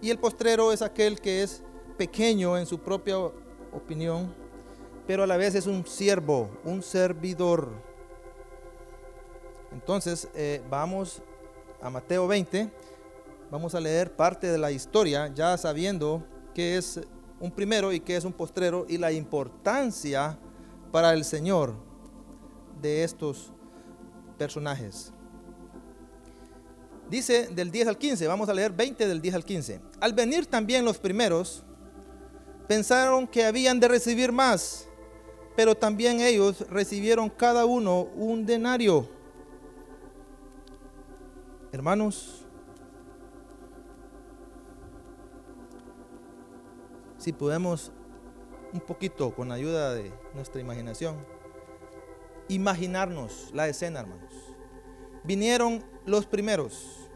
Y 0.02 0.10
el 0.10 0.20
postrero 0.20 0.74
es 0.74 0.82
aquel 0.82 1.22
que 1.22 1.44
es 1.44 1.62
pequeño 1.98 2.58
en 2.58 2.66
su 2.66 2.80
propia 2.80 3.18
opinión, 3.72 4.34
pero 5.06 5.24
a 5.24 5.28
la 5.28 5.38
vez 5.38 5.56
es 5.56 5.68
un 5.68 5.86
siervo, 5.86 6.50
un 6.64 6.82
servidor. 6.84 7.70
Entonces, 9.72 10.28
eh, 10.36 10.62
vamos 10.70 11.22
a 11.82 11.90
Mateo 11.90 12.28
20, 12.28 12.70
vamos 13.52 13.76
a 13.76 13.80
leer 13.80 14.12
parte 14.12 14.48
de 14.48 14.58
la 14.58 14.72
historia, 14.72 15.32
ya 15.34 15.58
sabiendo 15.58 16.24
qué 16.54 16.78
es 16.78 17.00
un 17.40 17.52
primero 17.52 17.94
y 17.94 18.00
qué 18.00 18.18
es 18.18 18.26
un 18.26 18.34
postrero 18.34 18.86
y 18.90 18.98
la 18.98 19.12
importancia 19.12 20.38
para 20.92 21.14
el 21.14 21.24
Señor 21.24 21.74
de 22.82 23.04
estos 23.04 23.52
personajes. 24.38 25.12
Dice 27.10 27.48
del 27.48 27.72
10 27.72 27.88
al 27.88 27.98
15, 27.98 28.28
vamos 28.28 28.50
a 28.50 28.54
leer 28.54 28.72
20 28.72 29.08
del 29.08 29.22
10 29.22 29.36
al 29.36 29.46
15. 29.46 29.80
Al 30.02 30.14
venir 30.14 30.46
también 30.46 30.84
los 30.84 30.98
primeros, 30.98 31.64
pensaron 32.68 33.28
que 33.28 33.46
habían 33.46 33.80
de 33.80 33.88
recibir 33.88 34.32
más, 34.32 34.88
pero 35.56 35.76
también 35.76 36.20
ellos 36.20 36.66
recibieron 36.70 37.30
cada 37.30 37.66
uno 37.66 38.02
un 38.16 38.46
denario. 38.46 39.08
Hermanos, 41.72 42.46
si 47.18 47.34
podemos 47.34 47.92
un 48.74 48.80
poquito 48.82 49.34
con 49.34 49.52
ayuda 49.52 49.94
de 49.94 50.12
nuestra 50.34 50.62
imaginación, 50.62 51.16
imaginarnos 52.48 53.50
la 53.54 53.68
escena, 53.68 54.02
hermanos. 54.02 54.34
Vinieron 55.24 55.84
los 56.06 56.26
primeros 56.26 57.08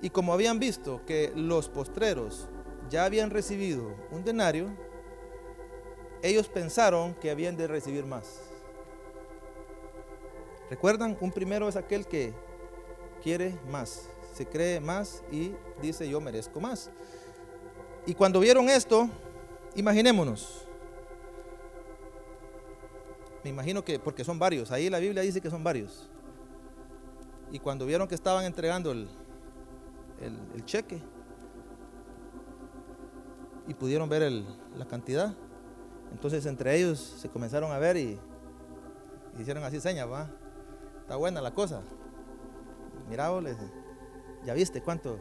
y 0.00 0.10
como 0.10 0.32
habían 0.32 0.58
visto 0.58 1.00
que 1.06 1.32
los 1.36 1.68
postreros 1.68 2.48
ya 2.92 3.06
habían 3.06 3.30
recibido 3.30 3.94
un 4.10 4.22
denario, 4.22 4.68
ellos 6.22 6.46
pensaron 6.46 7.14
que 7.14 7.30
habían 7.30 7.56
de 7.56 7.66
recibir 7.66 8.04
más. 8.04 8.40
¿Recuerdan? 10.68 11.16
Un 11.20 11.32
primero 11.32 11.68
es 11.68 11.76
aquel 11.76 12.06
que 12.06 12.34
quiere 13.22 13.58
más, 13.70 14.10
se 14.34 14.44
cree 14.44 14.78
más 14.78 15.22
y 15.32 15.52
dice 15.80 16.06
yo 16.06 16.20
merezco 16.20 16.60
más. 16.60 16.90
Y 18.04 18.12
cuando 18.14 18.40
vieron 18.40 18.68
esto, 18.68 19.08
imaginémonos. 19.74 20.66
Me 23.42 23.48
imagino 23.48 23.82
que, 23.82 23.98
porque 23.98 24.22
son 24.22 24.38
varios, 24.38 24.70
ahí 24.70 24.90
la 24.90 24.98
Biblia 24.98 25.22
dice 25.22 25.40
que 25.40 25.48
son 25.48 25.64
varios. 25.64 26.10
Y 27.50 27.58
cuando 27.58 27.86
vieron 27.86 28.06
que 28.06 28.14
estaban 28.14 28.44
entregando 28.44 28.92
el, 28.92 29.08
el, 30.20 30.64
cheque 30.66 31.02
pudieron 33.74 34.08
ver 34.08 34.30
la 34.76 34.86
cantidad, 34.86 35.34
entonces 36.12 36.44
entre 36.46 36.76
ellos 36.76 37.16
se 37.18 37.28
comenzaron 37.28 37.72
a 37.72 37.78
ver 37.78 37.96
y, 37.96 38.18
hicieron 39.38 39.64
así 39.64 39.80
señas, 39.80 40.10
va. 40.10 40.30
Está 41.00 41.16
buena 41.16 41.40
la 41.40 41.52
cosa. 41.52 41.82
Mira, 43.08 43.30
ya 44.44 44.54
viste 44.54 44.82
cuánto, 44.82 45.18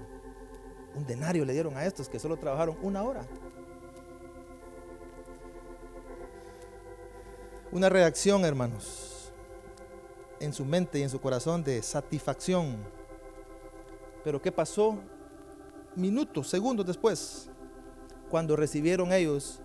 un 0.95 1.05
denario 1.05 1.45
le 1.45 1.53
dieron 1.53 1.75
a 1.77 1.85
estos 1.85 2.09
que 2.09 2.19
solo 2.19 2.37
trabajaron 2.37 2.77
una 2.81 3.03
hora. 3.03 3.25
Una 7.71 7.87
reacción, 7.87 8.43
hermanos, 8.43 9.31
en 10.39 10.53
su 10.53 10.65
mente 10.65 10.99
y 10.99 11.03
en 11.03 11.09
su 11.09 11.21
corazón 11.21 11.63
de 11.63 11.81
satisfacción. 11.81 12.77
Pero 14.23 14.41
¿qué 14.41 14.51
pasó? 14.51 14.97
Minutos, 15.95 16.49
segundos 16.49 16.85
después, 16.85 17.49
cuando 18.31 18.55
recibieron 18.55 19.13
ellos 19.13 19.61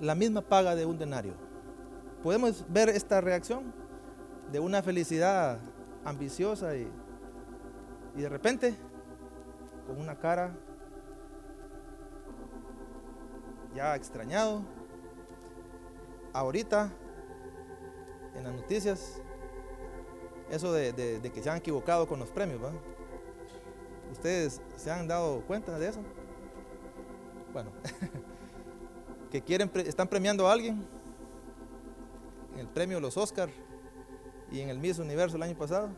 la 0.00 0.14
misma 0.14 0.40
paga 0.40 0.74
de 0.74 0.86
un 0.86 0.96
denario. 0.96 1.34
Podemos 2.22 2.64
ver 2.68 2.88
esta 2.88 3.20
reacción 3.20 3.74
de 4.50 4.60
una 4.60 4.82
felicidad 4.82 5.58
ambiciosa 6.04 6.76
y, 6.76 6.88
y 8.16 8.22
de 8.22 8.28
repente 8.28 8.74
con 9.86 10.00
una 10.00 10.16
cara 10.18 10.56
ya 13.74 13.94
extrañado. 13.96 14.62
Ahorita, 16.32 16.90
en 18.34 18.44
las 18.44 18.54
noticias, 18.54 19.20
eso 20.50 20.72
de, 20.72 21.20
que 21.32 21.42
se 21.42 21.50
han 21.50 21.58
equivocado 21.58 22.06
con 22.06 22.18
los 22.18 22.30
premios, 22.30 22.62
¿va? 22.62 22.72
¿Ustedes 24.12 24.60
se 24.76 24.90
han 24.90 25.06
dado 25.08 25.40
cuenta 25.42 25.78
de 25.78 25.88
eso? 25.88 26.00
Bueno, 27.54 27.70
que 29.30 29.40
quieren, 29.40 29.70
están 29.76 30.08
premiando 30.08 30.48
a 30.48 30.52
alguien 30.52 30.84
en 32.52 32.58
el 32.58 32.66
premio 32.66 32.98
Los 32.98 33.16
Oscar 33.16 33.48
y 34.50 34.58
en 34.58 34.70
el 34.70 34.80
Miss 34.80 34.98
Universo 34.98 35.36
el 35.36 35.42
año 35.44 35.56
pasado. 35.56 35.88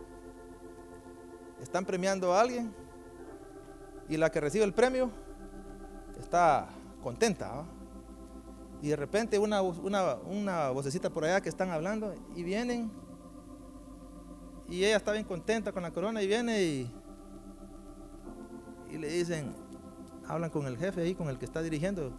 Están 1.63 1.87
premiando 1.87 2.35
a 2.35 2.43
alguien 2.43 2.75
y 4.07 4.19
la 4.19 4.31
que 4.31 4.39
recibe 4.39 4.67
el 4.67 4.75
premio 4.75 5.11
está 6.21 6.69
contenta. 7.03 7.65
Y 8.83 8.89
de 8.89 8.97
repente 8.97 9.39
una, 9.39 9.63
una, 9.63 10.69
vocecita 10.73 11.09
por 11.09 11.25
allá 11.25 11.41
que 11.41 11.49
están 11.49 11.71
hablando 11.71 12.15
y 12.35 12.43
vienen 12.43 12.91
y 14.69 14.85
ella 14.85 14.99
está 14.99 15.13
bien 15.13 15.25
contenta 15.25 15.73
con 15.73 15.83
la 15.83 15.91
corona 15.91 16.23
y 16.23 16.27
viene 16.27 16.63
y, 16.63 16.91
y 18.91 18.99
le 18.99 19.09
dicen, 19.09 19.66
hablan 20.29 20.51
con 20.51 20.67
el 20.67 20.77
jefe 20.77 21.03
ahí, 21.03 21.15
con 21.15 21.29
el 21.29 21.39
que 21.39 21.45
está 21.45 21.63
dirigiendo, 21.63 22.13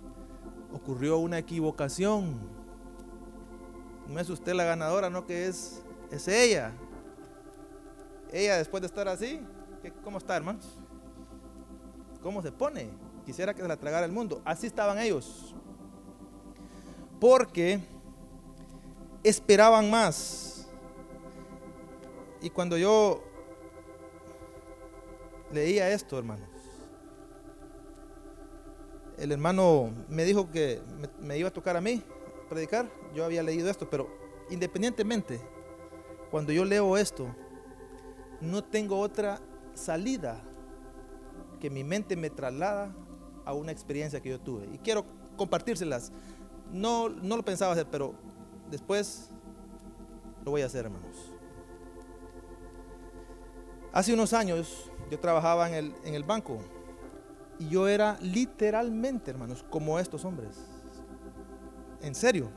ocurrió 0.73 1.17
una 1.17 1.37
equivocación. 1.37 2.35
No 4.07 4.19
es 4.19 4.29
usted 4.29 4.53
la 4.53 4.63
ganadora, 4.63 5.09
no 5.09 5.25
que 5.25 5.47
es, 5.47 5.81
es 6.11 6.27
ella. 6.27 6.71
Ella 8.31 8.57
después 8.57 8.81
de 8.81 8.87
estar 8.87 9.07
así, 9.07 9.41
¿cómo 10.03 10.17
está 10.17 10.35
hermanos? 10.35 10.65
¿Cómo 12.21 12.41
se 12.41 12.51
pone? 12.51 12.89
Quisiera 13.25 13.53
que 13.53 13.61
se 13.61 13.67
la 13.67 13.77
tragara 13.77 14.05
el 14.05 14.11
mundo. 14.11 14.41
Así 14.45 14.67
estaban 14.67 14.97
ellos. 14.99 15.53
Porque 17.19 17.79
esperaban 19.23 19.89
más. 19.89 20.67
Y 22.41 22.49
cuando 22.49 22.77
yo 22.77 23.23
leía 25.51 25.89
esto, 25.89 26.17
hermanos, 26.17 26.47
el 29.17 29.31
hermano 29.31 29.89
me 30.09 30.23
dijo 30.23 30.51
que 30.51 30.81
me, 31.19 31.37
iba 31.37 31.49
a 31.49 31.53
tocar 31.53 31.75
a 31.75 31.81
mí 31.81 32.03
predicar. 32.49 32.89
Yo 33.15 33.25
había 33.25 33.43
leído 33.43 33.69
esto, 33.69 33.89
pero 33.89 34.07
independientemente, 34.49 35.41
cuando 36.29 36.51
yo 36.53 36.63
leo 36.63 36.97
esto, 36.97 37.27
no 38.39 38.63
tengo 38.63 38.99
otra 38.99 39.41
salida 39.73 40.41
que 41.59 41.69
mi 41.69 41.83
mente 41.83 42.15
me 42.15 42.29
traslada 42.29 42.95
a 43.43 43.53
una 43.53 43.71
experiencia 43.71 44.21
que 44.21 44.29
yo 44.29 44.39
tuve. 44.39 44.67
Y 44.71 44.77
quiero 44.77 45.05
compartírselas. 45.35 46.11
No, 46.71 47.09
no 47.09 47.37
lo 47.37 47.43
pensaba 47.43 47.71
hacer, 47.71 47.87
pero 47.89 48.13
después 48.69 49.29
lo 50.45 50.51
voy 50.51 50.61
a 50.61 50.67
hacer, 50.67 50.85
hermanos. 50.85 51.31
Hace 53.91 54.13
unos 54.13 54.33
años 54.33 54.91
yo 55.09 55.19
trabajaba 55.19 55.67
en 55.69 55.73
el, 55.73 55.95
en 56.03 56.13
el 56.13 56.23
banco 56.23 56.59
y 57.59 57.69
yo 57.69 57.87
era 57.87 58.17
literalmente, 58.21 59.31
hermanos, 59.31 59.65
como 59.69 59.99
estos 59.99 60.23
hombres. 60.25 60.57
En 62.01 62.13
serio. 62.13 62.49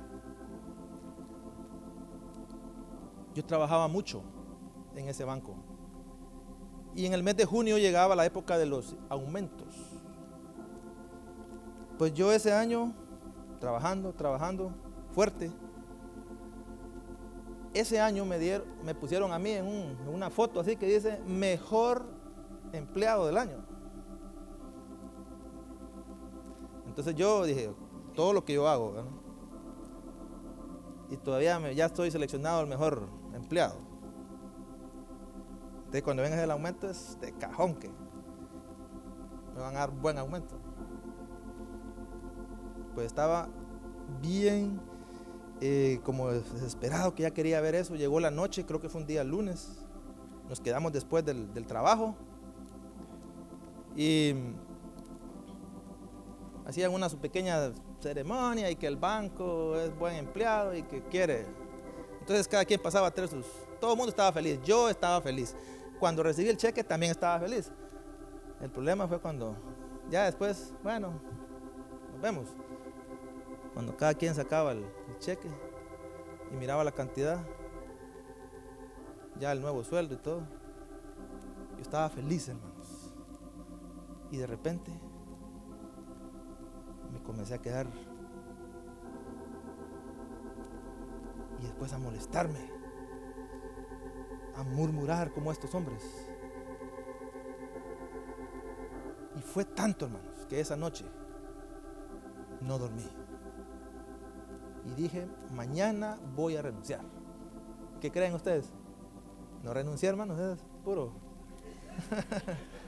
Yo 3.35 3.45
trabajaba 3.45 3.89
mucho 3.89 4.23
en 4.95 5.09
ese 5.09 5.25
banco. 5.25 5.55
Y 6.95 7.07
en 7.07 7.15
el 7.15 7.23
mes 7.23 7.37
de 7.37 7.45
junio 7.45 7.79
llegaba 7.79 8.17
la 8.17 8.27
época 8.27 8.59
de 8.59 8.67
los 8.67 8.97
aumentos. 9.09 9.75
Pues 11.99 12.13
yo 12.15 12.33
ese 12.33 12.53
año, 12.53 12.93
trabajando, 13.61 14.13
trabajando 14.13 14.73
fuerte, 15.15 15.51
ese 17.75 18.01
año 18.01 18.25
me, 18.25 18.39
dieron, 18.39 18.67
me 18.85 18.95
pusieron 18.95 19.33
a 19.33 19.39
mí 19.39 19.51
en, 19.51 19.97
una 20.13 20.31
foto 20.31 20.61
así 20.61 20.77
que 20.77 20.87
dice 20.87 21.21
mejor 21.27 22.05
empleado 22.73 23.27
del 23.27 23.39
año. 23.39 23.59
Entonces 27.01 27.19
yo 27.19 27.45
dije, 27.47 27.71
todo 28.15 28.35
lo 28.35 28.45
que 28.45 28.53
yo 28.53 28.69
hago, 28.69 28.93
y 31.09 31.17
todavía 31.17 31.73
ya 31.73 31.87
estoy 31.87 32.11
seleccionado 32.11 32.61
al 32.61 32.67
mejor 32.67 33.09
empleado. 33.35 33.77
Entonces, 35.79 36.03
cuando 36.03 36.23
venga 36.23 36.45
el 36.45 36.51
aumento 36.51 36.91
es 36.91 37.19
de 37.23 37.33
cajón 37.33 37.77
que 37.77 37.89
me 39.55 39.61
van 39.63 39.77
a 39.77 39.79
dar 39.79 39.91
buen 39.93 40.19
aumento. 40.19 40.55
Pues 42.95 43.07
estaba 43.07 43.49
bien 44.21 44.79
eh, 45.63 46.01
como 46.05 46.29
desesperado 46.31 47.15
que 47.15 47.23
ya 47.23 47.31
quería 47.31 47.63
ver 47.63 47.77
eso. 47.77 47.97
Llegó 47.97 48.21
la 48.21 48.31
noche, 48.31 48.67
creo 48.67 48.79
que 48.79 48.91
fue 48.91 49.01
un 49.01 49.07
día 49.07 49.25
lunes. 49.25 49.79
Nos 50.51 50.61
quedamos 50.61 50.93
después 50.93 51.25
del, 51.25 51.55
del 51.55 51.67
trabajo. 51.67 52.15
Y 53.97 54.35
hacían 56.71 56.93
una 56.93 57.09
pequeña 57.09 57.73
ceremonia 58.01 58.71
y 58.71 58.77
que 58.77 58.87
el 58.87 58.97
banco 58.97 59.77
es 59.77 59.97
buen 59.99 60.17
empleado 60.17 60.75
y 60.75 60.83
que 60.83 61.03
quiere. 61.03 61.47
Entonces 62.21 62.49
cada 62.49 62.65
quien 62.65 62.81
pasaba 62.81 63.09
a 63.09 63.11
tener 63.11 63.29
sus... 63.29 63.45
Todo 63.81 63.93
el 63.93 63.97
mundo 63.97 64.11
estaba 64.11 64.33
feliz, 64.33 64.59
yo 64.65 64.89
estaba 64.89 65.21
feliz 65.21 65.55
cuando 66.01 66.23
recibí 66.23 66.49
el 66.49 66.57
cheque 66.57 66.83
también 66.83 67.13
estaba 67.13 67.39
feliz. 67.39 67.71
El 68.61 68.71
problema 68.71 69.07
fue 69.07 69.21
cuando 69.21 69.55
ya 70.11 70.25
después, 70.25 70.73
bueno, 70.83 71.13
nos 72.11 72.21
vemos. 72.21 72.47
Cuando 73.75 73.97
cada 73.97 74.15
quien 74.15 74.35
sacaba 74.35 74.73
el, 74.73 74.79
el 74.79 75.19
cheque 75.19 75.49
y 76.51 76.55
miraba 76.57 76.83
la 76.83 76.93
cantidad, 76.93 77.45
ya 79.39 79.53
el 79.53 79.61
nuevo 79.61 79.85
sueldo 79.85 80.15
y 80.15 80.17
todo, 80.17 80.41
yo 81.77 81.83
estaba 81.83 82.09
feliz, 82.09 82.49
hermanos. 82.49 83.13
Y 84.33 84.39
de 84.39 84.47
repente 84.47 84.91
me 87.13 87.23
comencé 87.23 87.55
a 87.55 87.59
quedar 87.59 87.87
y 91.59 91.63
después 91.63 91.93
a 91.93 91.99
molestarme, 91.99 92.61
a 94.57 94.63
murmurar 94.63 95.33
como 95.33 95.53
estos 95.53 95.75
hombres. 95.75 96.03
Y 99.37 99.43
fue 99.43 99.65
tanto, 99.65 100.07
hermanos, 100.07 100.47
que 100.49 100.61
esa 100.61 100.77
noche 100.77 101.05
no 102.61 102.79
dormí. 102.79 103.07
Y 104.87 104.95
dije, 104.95 105.27
mañana 105.53 106.19
voy 106.35 106.57
a 106.57 106.63
renunciar. 106.63 107.01
¿Qué 108.01 108.11
creen 108.11 108.35
ustedes? 108.35 108.71
No 109.63 109.75
renuncié, 109.75 110.09
hermanos, 110.09 110.39
es 110.39 110.59
puro. 110.85 111.13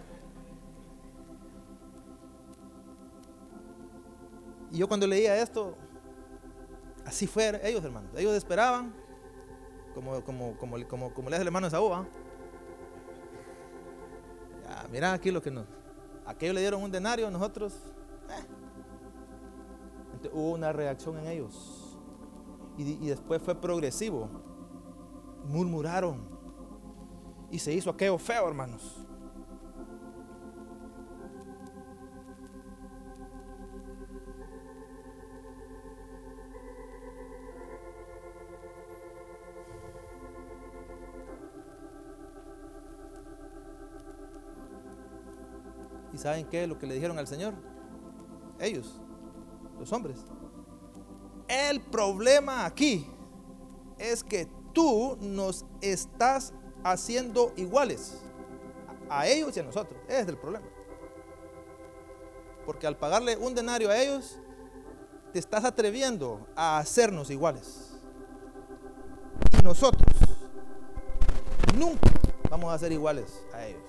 y 4.73 4.79
yo 4.79 4.89
cuando 4.89 5.07
leía 5.07 5.37
esto, 5.37 5.77
así 7.05 7.27
fue 7.27 7.61
ellos, 7.63 7.85
hermanos. 7.85 8.11
Ellos 8.17 8.35
esperaban, 8.35 8.95
como, 9.95 10.23
como, 10.25 10.57
como, 10.57 10.89
como, 10.89 11.15
como 11.15 11.29
le 11.29 11.37
hace 11.37 11.43
el 11.43 11.49
hermano. 11.49 11.69
¿ah? 11.71 12.07
Ya, 14.67 15.13
aquí 15.13 15.31
lo 15.31 15.43
que 15.43 15.51
nos. 15.51 15.67
Aquellos 16.25 16.55
le 16.55 16.63
dieron 16.63 16.83
un 16.83 16.91
denario, 16.91 17.31
nosotros. 17.31 17.75
eh. 18.31 18.45
Entonces, 20.15 20.31
hubo 20.33 20.53
una 20.53 20.73
reacción 20.73 21.19
en 21.19 21.27
ellos. 21.27 21.99
Y, 22.79 22.83
y 22.93 23.09
después 23.09 23.43
fue 23.43 23.55
progresivo. 23.55 24.31
Murmuraron. 25.45 26.23
Y 27.51 27.59
se 27.59 27.73
hizo 27.75 27.91
aquello 27.91 28.17
feo, 28.17 28.49
hermanos. 28.49 29.07
Saben 46.23 46.47
qué 46.47 46.63
es 46.63 46.69
lo 46.69 46.79
que 46.79 46.87
le 46.87 46.95
dijeron 46.95 47.19
al 47.19 47.27
Señor? 47.27 47.55
Ellos, 48.61 49.01
los 49.79 49.93
hombres. 49.93 50.19
El 51.49 51.81
problema 51.81 52.65
aquí 52.65 53.07
es 53.99 54.23
que 54.23 54.49
tú 54.73 55.19
nos 55.21 55.65
estás 55.81 56.53
haciendo 56.85 57.53
iguales 57.57 58.19
a 59.11 59.27
ellos 59.27 59.57
y 59.57 59.61
a 59.61 59.63
nosotros. 59.65 60.01
Ese 60.09 60.21
es 60.21 60.29
el 60.29 60.39
problema. 60.39 60.67
Porque 62.65 62.87
al 62.87 62.97
pagarle 62.97 63.37
un 63.37 63.55
denario 63.55 63.91
a 63.91 63.99
ellos, 63.99 64.39
te 65.33 65.39
estás 65.39 65.65
atreviendo 65.65 66.47
a 66.55 66.79
hacernos 66.79 67.31
iguales. 67.31 67.91
Y 69.59 69.63
nosotros 69.63 70.17
nunca 71.77 72.11
vamos 72.49 72.73
a 72.73 72.79
ser 72.79 72.93
iguales 72.93 73.43
a 73.53 73.67
ellos. 73.67 73.83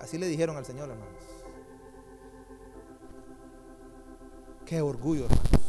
Así 0.00 0.18
le 0.18 0.26
dijeron 0.26 0.56
al 0.56 0.64
Señor, 0.64 0.90
hermanos. 0.90 1.15
Qué 4.66 4.82
orgullo, 4.82 5.26
hermanos. 5.26 5.60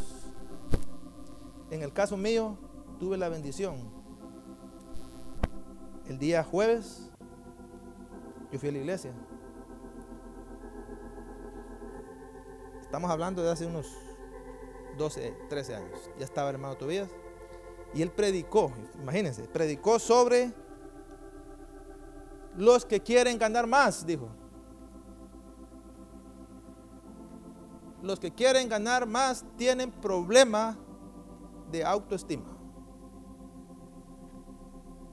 En 1.70 1.84
el 1.84 1.94
caso 1.94 2.18
mío, 2.18 2.58
tuve 3.00 3.16
la 3.16 3.30
bendición. 3.30 3.92
El 6.08 6.18
día 6.18 6.44
jueves, 6.44 7.12
yo 8.52 8.58
fui 8.58 8.70
a 8.70 8.72
la 8.72 8.78
iglesia. 8.80 9.14
Estamos 12.82 13.12
hablando 13.12 13.44
de 13.44 13.52
hace 13.52 13.68
unos 13.68 13.86
12, 14.98 15.32
13 15.48 15.76
años. 15.76 16.10
Ya 16.18 16.26
estaba 16.26 16.50
hermano 16.50 16.76
Tobías. 16.76 17.10
Y 17.94 18.02
él 18.02 18.10
predicó, 18.10 18.72
imagínense, 19.00 19.44
predicó 19.44 20.00
sobre 20.00 20.52
los 22.56 22.84
que 22.84 23.00
quieren 23.00 23.38
ganar 23.38 23.68
más, 23.68 24.08
dijo. 24.08 24.28
Los 28.08 28.20
que 28.22 28.32
quieren 28.32 28.70
ganar 28.70 29.06
más 29.06 29.44
tienen 29.58 29.92
problema 29.92 30.78
de 31.70 31.84
autoestima. 31.84 32.58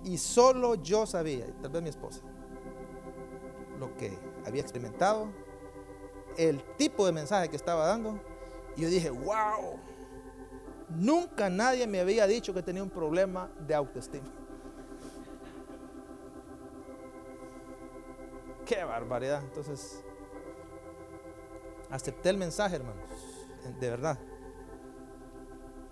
Y 0.04 0.16
solo 0.16 0.76
yo 0.76 1.04
sabía, 1.04 1.48
y 1.48 1.52
tal 1.60 1.72
vez 1.72 1.82
mi 1.82 1.88
esposa, 1.88 2.20
lo 3.80 3.96
que 3.96 4.16
había 4.46 4.62
experimentado, 4.62 5.26
el 6.36 6.62
tipo 6.76 7.04
de 7.04 7.10
mensaje 7.10 7.48
que 7.48 7.56
estaba 7.56 7.84
dando. 7.84 8.20
Y 8.76 8.82
yo 8.82 8.88
dije, 8.88 9.10
wow, 9.10 9.80
nunca 10.90 11.50
nadie 11.50 11.88
me 11.88 11.98
había 11.98 12.28
dicho 12.28 12.54
que 12.54 12.62
tenía 12.62 12.84
un 12.84 12.90
problema 12.90 13.50
de 13.66 13.74
autoestima. 13.74 14.28
Qué 18.64 18.84
barbaridad. 18.84 19.42
Entonces, 19.42 20.03
acepté 21.94 22.30
el 22.30 22.36
mensaje, 22.36 22.76
hermanos. 22.76 23.04
De 23.80 23.90
verdad. 23.90 24.18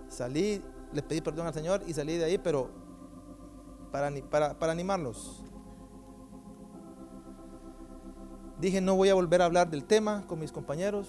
Salí, 0.09 0.63
le 0.93 1.03
pedí 1.03 1.21
perdón 1.21 1.47
al 1.47 1.55
Señor 1.55 1.83
y 1.87 1.95
salí 1.95 2.17
de 2.19 2.25
ahí, 2.25 2.39
pero 2.39 2.71
para, 3.91 4.11
para 4.59 4.73
animarlos. 4.73 5.43
Dije, 8.59 8.81
no 8.81 8.97
voy 8.97 9.09
a 9.09 9.15
volver 9.15 9.43
a 9.43 9.47
hablar 9.47 9.71
del 9.71 9.85
tema 9.85 10.27
con 10.27 10.39
mis 10.39 10.53
compañeros. 10.53 11.09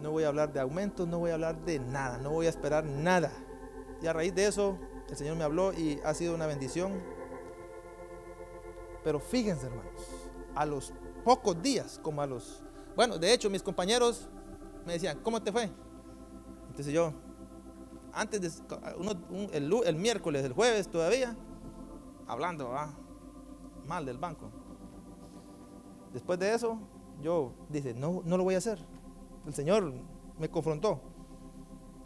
No 0.00 0.10
voy 0.10 0.24
a 0.24 0.28
hablar 0.28 0.52
de 0.52 0.60
aumentos, 0.60 1.08
no 1.08 1.18
voy 1.18 1.30
a 1.30 1.34
hablar 1.34 1.64
de 1.64 1.78
nada, 1.78 2.18
no 2.18 2.30
voy 2.30 2.46
a 2.46 2.50
esperar 2.50 2.84
nada. 2.84 3.32
Y 4.02 4.06
a 4.06 4.12
raíz 4.12 4.34
de 4.34 4.46
eso, 4.46 4.78
el 5.08 5.16
Señor 5.16 5.36
me 5.36 5.44
habló 5.44 5.72
y 5.72 6.00
ha 6.04 6.12
sido 6.14 6.34
una 6.34 6.46
bendición. 6.46 7.02
Pero 9.02 9.18
fíjense, 9.18 9.66
hermanos, 9.66 10.28
a 10.54 10.66
los 10.66 10.92
pocos 11.24 11.60
días, 11.62 11.98
como 12.02 12.20
a 12.20 12.26
los... 12.26 12.63
Bueno, 12.96 13.18
de 13.18 13.32
hecho, 13.32 13.50
mis 13.50 13.62
compañeros 13.62 14.28
me 14.86 14.94
decían, 14.94 15.18
¿cómo 15.22 15.42
te 15.42 15.50
fue? 15.50 15.70
Entonces 16.68 16.92
yo, 16.92 17.12
antes 18.12 18.40
de... 18.40 18.50
el, 19.52 19.96
miércoles, 19.96 20.44
el 20.44 20.52
jueves 20.52 20.88
todavía, 20.88 21.36
hablando 22.26 22.68
¿va? 22.68 22.94
mal 23.86 24.04
del 24.06 24.18
banco. 24.18 24.50
Después 26.12 26.38
de 26.38 26.54
eso, 26.54 26.78
yo 27.22 27.52
dije, 27.68 27.94
no, 27.94 28.22
no 28.24 28.36
lo 28.36 28.44
voy 28.44 28.54
a 28.54 28.58
hacer. 28.58 28.78
El 29.46 29.54
Señor 29.54 29.92
me 30.38 30.48
confrontó. 30.48 31.00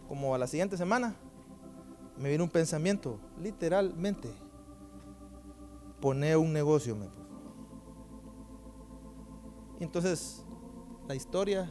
Como 0.09 0.35
a 0.35 0.39
la 0.39 0.47
siguiente 0.47 0.79
semana, 0.79 1.15
me 2.17 2.31
vino 2.31 2.45
un 2.45 2.51
pensamiento, 2.51 3.19
literalmente, 3.39 4.31
poner 6.01 6.39
un 6.39 6.53
negocio, 6.53 6.97
me 6.97 7.09
entonces, 9.81 10.45
la 11.09 11.15
historia, 11.15 11.67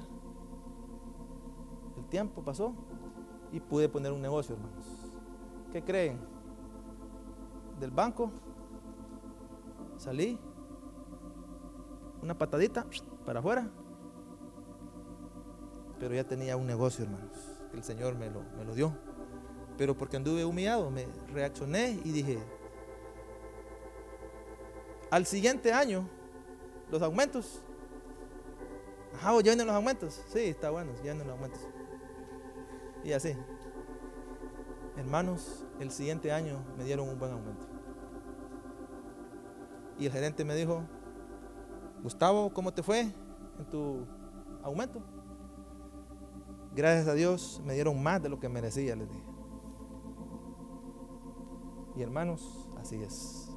el 1.95 2.05
tiempo 2.07 2.43
pasó 2.43 2.73
y 3.51 3.59
pude 3.59 3.87
poner 3.87 4.11
un 4.11 4.21
negocio, 4.21 4.55
hermanos. 4.55 4.83
¿Qué 5.71 5.83
creen? 5.83 6.19
Del 7.79 7.91
banco 7.91 8.31
salí, 9.97 10.39
una 12.23 12.35
patadita 12.35 12.87
para 13.25 13.39
afuera, 13.39 13.69
pero 15.99 16.15
ya 16.15 16.23
tenía 16.23 16.57
un 16.57 16.65
negocio, 16.65 17.05
hermanos, 17.05 17.37
el 17.73 17.83
Señor 17.83 18.15
me 18.15 18.31
lo, 18.31 18.41
me 18.57 18.65
lo 18.65 18.73
dio. 18.73 18.91
Pero 19.77 19.95
porque 19.95 20.17
anduve 20.17 20.43
humillado, 20.45 20.89
me 20.89 21.07
reaccioné 21.31 21.91
y 22.03 22.11
dije, 22.11 22.39
al 25.11 25.27
siguiente 25.27 25.71
año, 25.71 26.09
los 26.89 27.03
aumentos. 27.03 27.61
Ajá, 29.17 29.35
ya 29.37 29.41
vienen 29.41 29.65
los 29.65 29.75
aumentos. 29.75 30.23
Sí, 30.27 30.39
está 30.39 30.69
bueno, 30.69 30.91
vienen 31.01 31.25
los 31.25 31.35
aumentos. 31.35 31.59
Y 33.03 33.13
así. 33.13 33.35
Hermanos, 34.95 35.65
el 35.79 35.89
siguiente 35.91 36.31
año 36.31 36.63
me 36.77 36.83
dieron 36.83 37.09
un 37.09 37.17
buen 37.17 37.31
aumento. 37.31 37.67
Y 39.97 40.05
el 40.05 40.11
gerente 40.11 40.45
me 40.45 40.55
dijo, 40.55 40.83
Gustavo, 42.03 42.53
¿cómo 42.53 42.71
te 42.71 42.83
fue 42.83 43.01
en 43.01 43.65
tu 43.71 44.05
aumento? 44.61 45.01
Gracias 46.75 47.07
a 47.07 47.13
Dios 47.13 47.59
me 47.65 47.73
dieron 47.73 48.01
más 48.01 48.21
de 48.21 48.29
lo 48.29 48.39
que 48.39 48.47
merecía, 48.49 48.95
les 48.95 49.09
dije. 49.09 49.25
Y 51.95 52.03
hermanos, 52.03 52.69
así 52.77 53.01
es. 53.01 53.49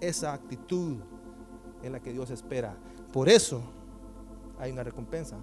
Esa 0.00 0.32
actitud 0.32 0.98
es 1.82 1.90
la 1.90 1.98
que 1.98 2.12
Dios 2.12 2.30
espera. 2.30 2.78
Por 3.12 3.28
eso 3.28 3.60
hay 4.58 4.72
una 4.72 4.82
recompensa. 4.82 5.38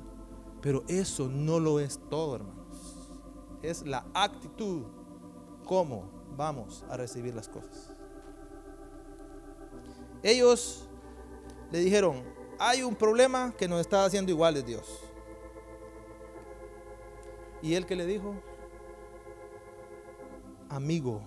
Pero 0.62 0.84
eso 0.88 1.28
no 1.28 1.60
lo 1.60 1.80
es 1.80 2.00
todo, 2.10 2.36
hermanos. 2.36 2.66
Es 3.62 3.86
la 3.86 4.06
actitud, 4.14 4.84
cómo 5.66 6.10
vamos 6.36 6.86
a 6.90 6.98
recibir 6.98 7.34
las 7.36 7.48
cosas. 7.48 7.94
Ellos 10.24 10.88
le 11.72 11.80
dijeron, 11.80 12.24
hay 12.60 12.84
un 12.84 12.96
problema 12.96 13.54
que 13.58 13.68
nos 13.68 13.82
está 13.82 14.06
haciendo 14.06 14.32
iguales 14.32 14.66
Dios. 14.66 15.00
Y 17.62 17.76
él 17.76 17.86
que 17.86 17.96
le 17.96 18.06
dijo, 18.06 18.36
amigo, 20.70 21.22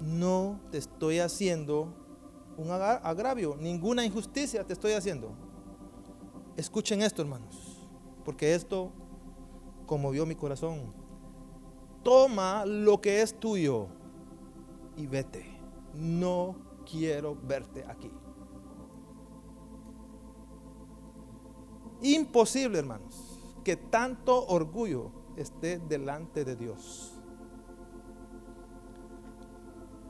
no 0.00 0.60
te 0.70 0.78
estoy 0.78 1.18
haciendo 1.18 1.92
un 2.56 2.70
agravio, 2.70 3.56
ninguna 3.58 4.04
injusticia 4.04 4.64
te 4.64 4.72
estoy 4.72 4.92
haciendo. 4.92 5.47
Escuchen 6.58 7.02
esto, 7.02 7.22
hermanos, 7.22 7.78
porque 8.24 8.52
esto 8.52 8.90
conmovió 9.86 10.26
mi 10.26 10.34
corazón. 10.34 10.92
Toma 12.02 12.64
lo 12.66 13.00
que 13.00 13.22
es 13.22 13.38
tuyo 13.38 13.86
y 14.96 15.06
vete. 15.06 15.46
No 15.94 16.56
quiero 16.84 17.36
verte 17.36 17.84
aquí. 17.86 18.10
Imposible, 22.02 22.80
hermanos, 22.80 23.38
que 23.62 23.76
tanto 23.76 24.44
orgullo 24.48 25.12
esté 25.36 25.78
delante 25.78 26.44
de 26.44 26.56
Dios. 26.56 27.14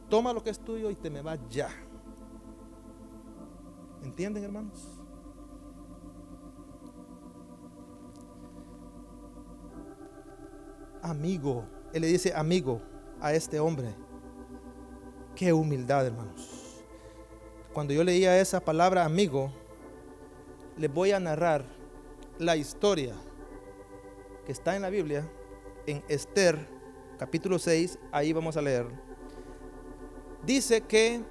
Toma 0.09 0.33
lo 0.33 0.43
que 0.43 0.49
es 0.49 0.59
tuyo 0.59 0.89
y 0.89 0.95
te 0.95 1.11
me 1.11 1.21
vas 1.21 1.41
ya. 1.51 1.69
¿Entienden, 4.03 4.45
hermanos? 4.45 4.98
Amigo, 11.09 11.64
él 11.94 12.03
le 12.03 12.09
dice 12.09 12.35
amigo 12.35 12.83
a 13.18 13.33
este 13.33 13.59
hombre. 13.59 13.94
Qué 15.35 15.55
humildad, 15.55 16.07
hermanos. 16.07 16.85
Cuando 17.73 17.94
yo 17.94 18.05
leía 18.05 18.38
esa 18.38 18.61
palabra 18.61 19.07
amigo, 19.07 19.51
les 20.77 20.92
voy 20.92 21.12
a 21.12 21.18
narrar 21.18 21.64
la 22.38 22.57
historia 22.57 23.14
que 24.44 24.53
está 24.53 24.77
en 24.77 24.83
la 24.83 24.90
Biblia, 24.90 25.27
en 25.87 26.05
Esther, 26.09 26.59
capítulo 27.18 27.59
6, 27.59 27.99
ahí 28.12 28.35
vamos 28.35 28.59
a 28.59 28.62
leer. 28.62 28.87
Dice 30.44 30.83
que 30.83 31.23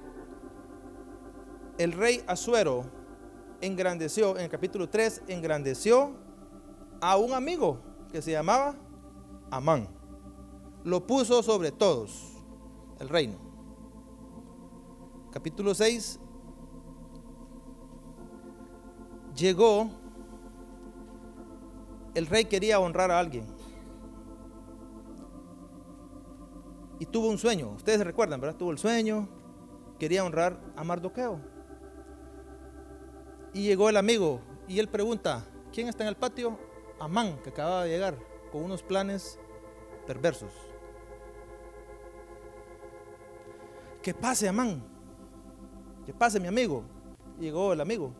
el 1.78 1.92
rey 1.92 2.24
Asuero 2.26 2.84
engrandeció, 3.60 4.36
en 4.36 4.42
el 4.42 4.50
capítulo 4.50 4.88
3, 4.88 5.22
engrandeció 5.28 6.16
a 7.00 7.16
un 7.16 7.32
amigo 7.32 7.80
que 8.10 8.20
se 8.20 8.32
llamaba 8.32 8.74
Amán. 9.50 9.88
Lo 10.84 11.06
puso 11.06 11.42
sobre 11.42 11.72
todos, 11.72 12.32
el 13.00 13.08
reino. 13.08 13.36
Capítulo 15.30 15.74
6, 15.74 16.18
llegó, 19.36 19.90
el 22.14 22.26
rey 22.26 22.44
quería 22.44 22.80
honrar 22.80 23.10
a 23.10 23.18
alguien. 23.18 23.46
Y 26.98 27.06
tuvo 27.06 27.28
un 27.28 27.38
sueño, 27.38 27.70
ustedes 27.70 28.00
recuerdan, 28.00 28.40
¿verdad? 28.40 28.56
Tuvo 28.56 28.70
el 28.70 28.78
sueño, 28.78 29.28
quería 29.98 30.24
honrar 30.24 30.58
a 30.76 30.84
Mardoqueo. 30.84 31.40
Y 33.52 33.62
llegó 33.62 33.88
el 33.88 33.96
amigo 33.96 34.40
y 34.66 34.78
él 34.78 34.88
pregunta, 34.88 35.44
¿quién 35.72 35.88
está 35.88 36.04
en 36.04 36.08
el 36.08 36.16
patio? 36.16 36.58
Amán, 36.98 37.38
que 37.42 37.50
acababa 37.50 37.84
de 37.84 37.90
llegar 37.90 38.18
con 38.50 38.62
unos 38.62 38.82
planes 38.82 39.38
perversos. 40.06 40.52
Que 44.02 44.14
pase, 44.14 44.48
Amán. 44.48 44.82
Que 46.06 46.12
pase, 46.14 46.40
mi 46.40 46.46
amigo. 46.46 46.84
llegó 47.38 47.72
el 47.72 47.80
amigo. 47.80 48.12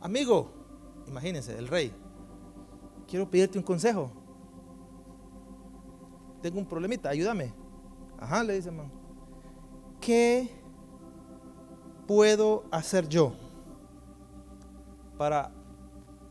Amigo, 0.00 0.50
imagínense, 1.06 1.58
el 1.58 1.68
rey. 1.68 1.92
Quiero 3.08 3.28
pedirte 3.28 3.58
un 3.58 3.64
consejo. 3.64 4.10
Tengo 6.42 6.58
un 6.58 6.66
problemita, 6.66 7.08
ayúdame. 7.08 7.52
Ajá, 8.18 8.44
le 8.44 8.54
dice 8.54 8.68
Amán. 8.68 8.92
¿Qué 10.00 10.50
puedo 12.06 12.64
hacer 12.70 13.08
yo? 13.08 13.32
para 15.16 15.52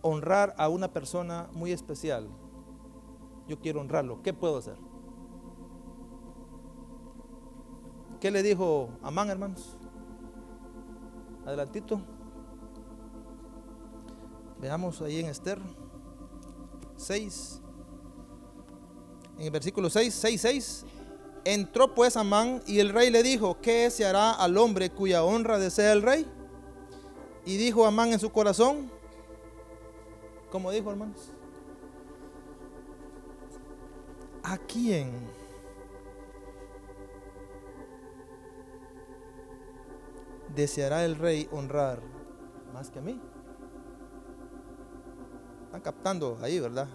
honrar 0.02 0.54
a 0.58 0.70
una 0.70 0.92
persona 0.92 1.50
muy 1.54 1.72
especial. 1.72 2.28
Yo 3.48 3.60
quiero 3.60 3.82
honrarlo. 3.82 4.22
¿Qué 4.24 4.34
puedo 4.34 4.58
hacer? 4.58 4.78
¿Qué 8.20 8.32
le 8.32 8.42
dijo 8.42 8.90
Amán, 9.04 9.30
hermanos? 9.30 9.78
Adelantito. 11.46 12.02
Veamos 14.60 15.02
ahí 15.02 15.20
en 15.20 15.28
Esther 15.28 15.60
6. 16.98 17.62
En 19.38 19.44
el 19.44 19.52
versículo 19.52 19.90
6, 19.90 20.14
6, 20.14 20.42
6. 20.42 20.86
Entró 21.44 21.94
pues 21.94 22.18
Amán 22.18 22.64
y 22.66 22.80
el 22.80 22.90
rey 22.90 23.12
le 23.12 23.22
dijo, 23.22 23.62
¿qué 23.62 23.92
se 23.92 24.06
hará 24.06 24.32
al 24.32 24.58
hombre 24.58 24.90
cuya 24.90 25.24
honra 25.24 25.60
desea 25.60 25.94
el 25.94 26.02
rey? 26.02 26.26
Y 27.46 27.58
dijo 27.58 27.86
Amán 27.86 28.12
en 28.12 28.20
su 28.20 28.32
corazón, 28.32 28.90
como 30.50 30.72
dijo 30.72 30.90
hermanos, 30.90 31.32
¿a 34.46 34.58
quién? 34.58 35.12
deseará 40.56 41.06
el 41.06 41.18
rey 41.18 41.48
honrar 41.52 42.02
más 42.74 42.90
que 42.90 43.00
a 43.00 43.02
mí? 43.02 43.20
Están 45.66 45.82
captando 45.82 46.38
ahí, 46.42 46.60
¿verdad? 46.60 46.88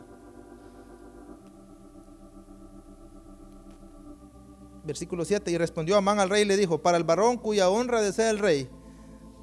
Versículo 4.82 5.24
7, 5.24 5.50
y 5.50 5.58
respondió 5.58 5.96
Amán 5.96 6.20
al 6.20 6.30
rey 6.30 6.42
y 6.42 6.46
le 6.46 6.56
dijo, 6.56 6.80
para 6.80 6.96
el 6.96 7.04
varón 7.04 7.36
cuya 7.36 7.68
honra 7.68 8.00
desea 8.00 8.30
el 8.30 8.38
rey, 8.38 8.68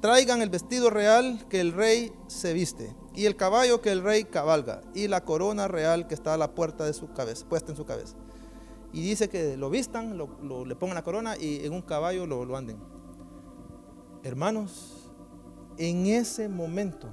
traigan 0.02 0.42
el 0.42 0.50
vestido 0.50 0.90
real 0.90 1.46
que 1.48 1.60
el 1.60 1.72
rey 1.72 2.12
se 2.26 2.52
viste, 2.52 2.94
y 3.14 3.26
el 3.26 3.36
caballo 3.36 3.80
que 3.80 3.90
el 3.90 4.02
rey 4.02 4.24
cabalga, 4.24 4.82
y 4.94 5.08
la 5.08 5.24
corona 5.24 5.68
real 5.68 6.06
que 6.06 6.14
está 6.14 6.34
a 6.34 6.36
la 6.36 6.54
puerta 6.54 6.84
de 6.84 6.92
su 6.92 7.12
cabeza, 7.12 7.46
puesta 7.48 7.72
en 7.72 7.76
su 7.76 7.84
cabeza. 7.84 8.16
Y 8.92 9.02
dice 9.02 9.28
que 9.28 9.56
lo 9.56 9.70
vistan, 9.70 10.16
le 10.16 10.76
pongan 10.76 10.94
la 10.94 11.02
corona 11.02 11.36
y 11.36 11.64
en 11.66 11.72
un 11.72 11.82
caballo 11.82 12.26
lo, 12.26 12.44
lo 12.44 12.56
anden. 12.56 12.78
Hermanos, 14.22 15.12
en 15.76 16.06
ese 16.06 16.48
momento 16.48 17.08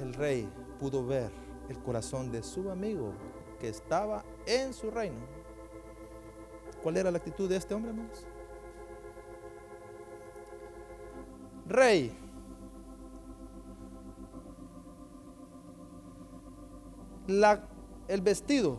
el 0.00 0.12
rey 0.14 0.48
pudo 0.80 1.06
ver 1.06 1.30
el 1.68 1.78
corazón 1.78 2.32
de 2.32 2.42
su 2.42 2.70
amigo 2.70 3.12
que 3.60 3.68
estaba 3.68 4.24
en 4.46 4.74
su 4.74 4.90
reino. 4.90 5.20
¿Cuál 6.82 6.96
era 6.96 7.10
la 7.10 7.18
actitud 7.18 7.48
de 7.48 7.56
este 7.56 7.74
hombre, 7.74 7.90
hermanos? 7.90 8.26
rey. 11.72 12.12
La, 17.26 17.68
el 18.08 18.20
vestido 18.20 18.78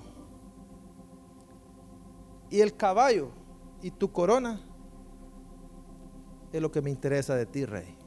y 2.50 2.62
el 2.62 2.76
caballo 2.76 3.30
y 3.82 3.92
tu 3.92 4.12
corona 4.12 4.62
es 6.52 6.62
lo 6.62 6.72
que 6.72 6.82
me 6.82 6.90
interesa 6.90 7.36
de 7.36 7.46
ti, 7.46 7.66
rey. 7.66 7.98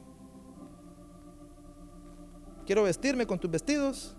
Quiero 2.65 2.83
vestirme 2.83 3.25
con 3.25 3.39
tus 3.39 3.49
vestidos, 3.49 4.15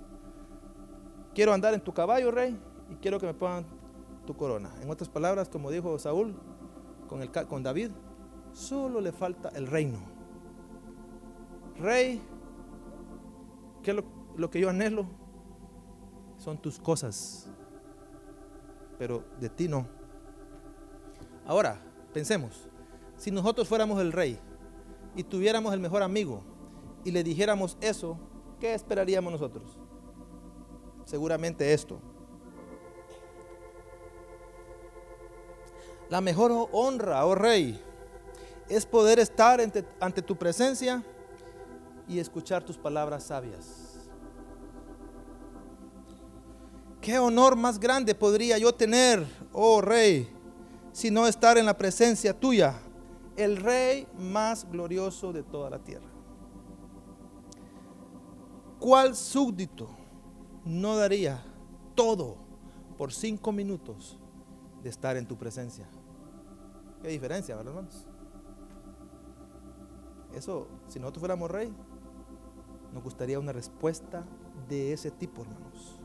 quiero 1.35 1.53
andar 1.53 1.75
en 1.75 1.81
tu 1.81 1.93
caballo, 1.93 2.31
rey, 2.31 2.59
y 2.91 2.97
quiero 2.97 3.19
que 3.19 3.27
me 3.27 3.35
pongan 3.35 3.67
tu 4.27 4.37
corona. 4.37 4.71
En 4.83 4.91
otras 4.91 5.09
palabras, 5.09 5.49
como 5.49 5.71
dijo 5.71 5.99
Saúl 5.99 6.35
con, 7.09 7.23
el, 7.23 7.31
con 7.31 7.63
David, 7.63 7.91
solo 8.53 9.01
le 9.01 9.13
falta 9.13 9.49
el 9.51 9.67
reino. 9.67 9.99
Rey, 11.79 12.21
¿qué 13.83 13.93
es 13.93 13.97
lo, 14.37 14.51
que 14.51 14.61
yo 14.61 14.69
anhelo? 14.69 15.07
Son 16.39 16.57
tus 16.57 16.79
cosas, 16.79 17.47
pero 18.99 19.25
de 19.41 19.49
ti 19.49 19.69
no. 19.69 19.87
Ahora, 21.47 21.81
pensemos, 22.13 22.69
si 23.17 23.31
nosotros 23.31 23.69
fuéramos 23.69 24.01
el 24.01 24.13
rey 24.13 24.39
y 25.17 25.25
tuviéramos 25.25 25.73
el 25.75 25.81
mejor 25.81 26.03
amigo 26.03 26.43
y 27.05 27.11
le 27.11 27.25
dijéramos 27.25 27.77
eso, 27.81 28.19
¿qué 28.61 28.75
esperaríamos 28.75 29.33
nosotros? 29.33 29.79
Seguramente 31.05 31.73
esto. 31.73 32.01
La 36.09 36.21
mejor 36.21 36.69
honra, 36.73 37.25
oh 37.27 37.35
rey, 37.35 37.83
es 38.69 38.87
poder 38.87 39.19
estar 39.19 39.61
ante 40.01 40.23
tu 40.23 40.37
presencia 40.37 41.03
y 42.07 42.19
escuchar 42.19 42.63
tus 42.63 42.79
palabras 42.79 43.25
sabias. 43.25 43.88
¿Qué 47.01 47.19
honor 47.19 47.57
más 47.57 47.79
grande 47.79 48.15
podría 48.15 48.59
yo 48.59 48.75
tener, 48.75 49.25
oh 49.53 49.81
rey, 49.81 50.29
si 50.93 51.11
no 51.11 51.27
estar 51.27 51.57
en 51.57 51.67
la 51.67 51.77
presencia 51.77 52.39
tuya, 52.39 52.75
el 53.37 53.57
rey 53.57 54.07
más 54.19 54.69
glorioso 54.69 55.33
de 55.33 55.43
toda 55.43 55.71
la 55.71 55.79
tierra? 55.79 56.09
¿Cuál 58.81 59.15
súbdito 59.15 59.89
no 60.65 60.97
daría 60.97 61.43
todo 61.95 62.37
por 62.97 63.13
cinco 63.13 63.53
minutos 63.53 64.19
de 64.83 64.91
estar 64.91 65.17
en 65.17 65.27
tu 65.27 65.37
presencia? 65.37 65.89
¿Qué 67.03 67.09
diferencia, 67.09 67.57
verdad, 67.57 67.75
hermanos? 67.75 68.07
Eso, 70.35 70.69
si 70.89 70.99
nosotros 70.99 71.21
fuéramos 71.21 71.51
rey, 71.51 71.73
nos 72.93 73.03
gustaría 73.03 73.39
una 73.39 73.53
respuesta 73.53 74.25
de 74.69 74.93
ese 74.93 75.11
tipo, 75.11 75.43
hermanos. 75.43 75.98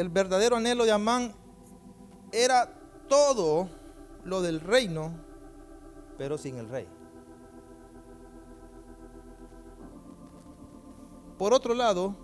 El 0.00 0.08
verdadero 0.08 0.56
anhelo 0.56 0.86
de 0.86 0.92
Amán 0.92 1.34
era 2.32 2.72
todo 3.06 3.68
lo 4.24 4.40
del 4.40 4.58
reino, 4.58 5.12
pero 6.16 6.38
sin 6.38 6.56
el 6.56 6.70
rey. 6.70 6.88
Por 11.36 11.52
otro 11.52 11.74
lado, 11.74 12.16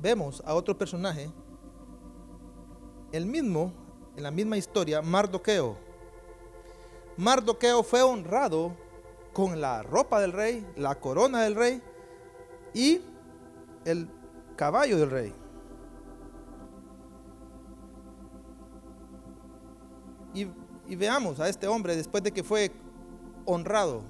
vemos 0.00 0.42
a 0.46 0.54
otro 0.54 0.78
personaje, 0.78 1.30
el 3.12 3.26
mismo, 3.26 3.74
en 4.16 4.22
la 4.22 4.30
misma 4.30 4.56
historia, 4.56 5.02
Mardoqueo. 5.02 5.76
Mardoqueo 7.18 7.82
fue 7.82 8.00
honrado 8.00 8.74
con 9.34 9.60
la 9.60 9.82
ropa 9.82 10.22
del 10.22 10.32
rey, 10.32 10.66
la 10.74 10.94
corona 10.94 11.42
del 11.42 11.54
rey 11.54 11.82
y 12.72 13.02
el 13.84 14.08
caballo 14.56 14.96
del 14.96 15.10
rey. 15.10 15.39
Y, 20.90 20.96
veamos 20.96 21.38
a 21.38 21.48
este 21.48 21.68
hombre 21.68 21.94
después 21.94 22.20
de 22.22 22.32
que 22.32 22.42
fue 22.42 22.72
honrado. 23.44 24.02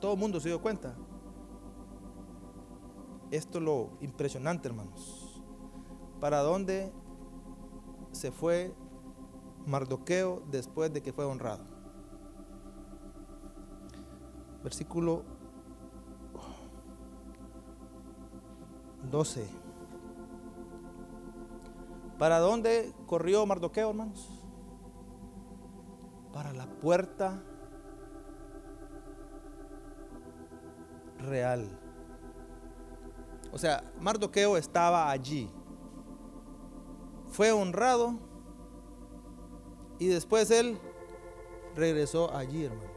Todo 0.00 0.14
el 0.14 0.18
mundo 0.18 0.40
se 0.40 0.48
dio 0.48 0.60
cuenta. 0.60 0.96
Esto 3.30 3.58
es 3.58 3.64
lo 3.64 3.90
impresionante, 4.00 4.66
hermanos. 4.66 5.42
¿Para 6.18 6.40
dónde 6.40 6.90
se 8.12 8.32
fue 8.32 8.74
Mardoqueo 9.66 10.42
después 10.50 10.90
de 10.90 11.02
que 11.02 11.12
fue 11.12 11.26
honrado? 11.26 11.64
Versículo 14.64 15.22
12. 19.10 19.46
¿Para 22.18 22.38
dónde 22.38 22.94
corrió 23.06 23.44
Mardoqueo, 23.44 23.90
hermanos? 23.90 24.39
Para 26.32 26.52
la 26.52 26.66
puerta 26.66 27.42
real. 31.18 31.68
O 33.52 33.58
sea, 33.58 33.82
Mardoqueo 34.00 34.56
estaba 34.56 35.10
allí. 35.10 35.50
Fue 37.28 37.52
honrado 37.52 38.18
y 39.98 40.08
después 40.08 40.50
él 40.50 40.78
regresó 41.76 42.34
allí, 42.34 42.64
hermanos. 42.64 42.90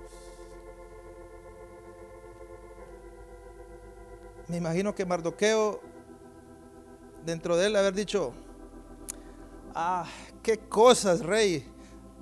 Me 4.48 4.58
imagino 4.58 4.94
que 4.94 5.06
Mardoqueo, 5.06 5.82
dentro 7.26 7.58
de 7.58 7.68
él, 7.68 7.76
haber 7.76 7.94
dicho, 7.94 8.34
ah, 9.74 10.06
qué 10.44 10.60
cosas, 10.60 11.22
rey, 11.22 11.73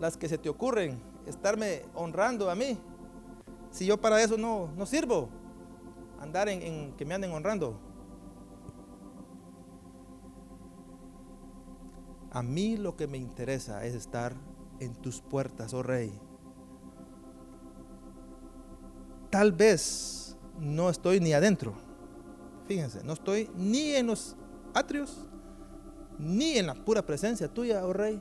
las 0.01 0.17
que 0.17 0.27
se 0.27 0.39
te 0.39 0.49
ocurren, 0.49 0.99
estarme 1.27 1.83
honrando 1.93 2.49
a 2.49 2.55
mí. 2.55 2.75
Si 3.69 3.85
yo 3.85 4.01
para 4.01 4.21
eso 4.21 4.35
no, 4.35 4.67
no 4.75 4.87
sirvo, 4.87 5.29
andar 6.19 6.49
en, 6.49 6.93
que 6.97 7.05
me 7.05 7.13
anden 7.13 7.31
honrando. 7.31 7.79
A 12.31 12.41
mí 12.41 12.77
lo 12.77 12.97
que 12.97 13.05
me 13.05 13.19
interesa 13.19 13.85
es 13.85 13.93
estar 13.93 14.33
en 14.79 14.95
tus 14.95 15.21
puertas, 15.21 15.71
oh 15.75 15.83
rey. 15.83 16.11
Tal 19.29 19.51
vez 19.51 20.35
no 20.59 20.89
estoy 20.89 21.19
ni 21.19 21.33
adentro. 21.33 21.75
Fíjense, 22.67 23.03
no 23.03 23.13
estoy 23.13 23.51
ni 23.55 23.91
en 23.91 24.07
los 24.07 24.35
atrios, 24.73 25.27
ni 26.17 26.57
en 26.57 26.65
la 26.65 26.73
pura 26.73 27.05
presencia 27.05 27.47
tuya, 27.47 27.85
oh 27.85 27.93
rey 27.93 28.19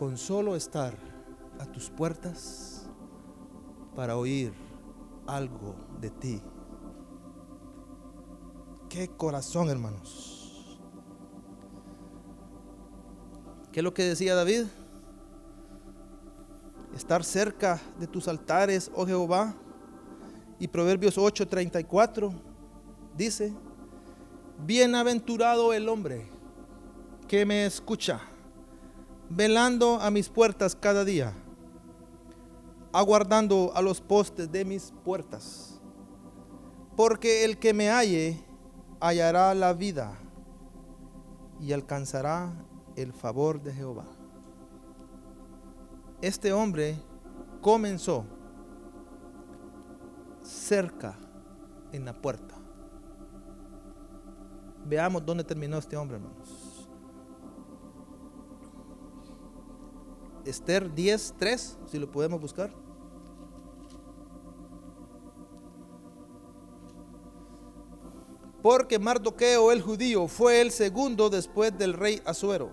con 0.00 0.16
solo 0.16 0.56
estar 0.56 0.96
a 1.58 1.66
tus 1.66 1.90
puertas 1.90 2.86
para 3.94 4.16
oír 4.16 4.50
algo 5.26 5.74
de 6.00 6.08
ti. 6.08 6.40
Qué 8.88 9.08
corazón, 9.08 9.68
hermanos. 9.68 10.80
¿Qué 13.70 13.80
es 13.80 13.84
lo 13.84 13.92
que 13.92 14.04
decía 14.04 14.34
David? 14.34 14.64
Estar 16.96 17.22
cerca 17.22 17.78
de 17.98 18.06
tus 18.06 18.26
altares, 18.26 18.90
oh 18.94 19.04
Jehová. 19.04 19.54
Y 20.58 20.66
Proverbios 20.66 21.18
8:34 21.18 22.32
dice, 23.18 23.52
bienaventurado 24.64 25.74
el 25.74 25.90
hombre 25.90 26.26
que 27.28 27.44
me 27.44 27.66
escucha 27.66 28.29
velando 29.30 30.00
a 30.00 30.10
mis 30.10 30.28
puertas 30.28 30.74
cada 30.74 31.04
día, 31.04 31.32
aguardando 32.92 33.72
a 33.74 33.80
los 33.80 34.00
postes 34.00 34.50
de 34.50 34.64
mis 34.64 34.92
puertas. 35.04 35.80
Porque 36.96 37.44
el 37.44 37.58
que 37.58 37.72
me 37.72 37.88
halle 37.88 38.44
hallará 38.98 39.54
la 39.54 39.72
vida 39.72 40.18
y 41.60 41.72
alcanzará 41.72 42.52
el 42.96 43.12
favor 43.12 43.62
de 43.62 43.72
Jehová. 43.72 44.04
Este 46.20 46.52
hombre 46.52 46.96
comenzó 47.62 48.24
cerca 50.42 51.16
en 51.92 52.04
la 52.04 52.12
puerta. 52.12 52.56
Veamos 54.84 55.24
dónde 55.24 55.44
terminó 55.44 55.78
este 55.78 55.96
hombre, 55.96 56.16
hermanos. 56.16 56.59
Esther 60.44 60.94
10.3, 60.94 61.76
si 61.86 61.98
lo 61.98 62.10
podemos 62.10 62.40
buscar. 62.40 62.72
Porque 68.62 68.98
Mardoqueo 68.98 69.72
el 69.72 69.80
judío 69.80 70.28
fue 70.28 70.60
el 70.60 70.70
segundo 70.70 71.30
después 71.30 71.76
del 71.78 71.94
rey 71.94 72.20
Asuero, 72.26 72.70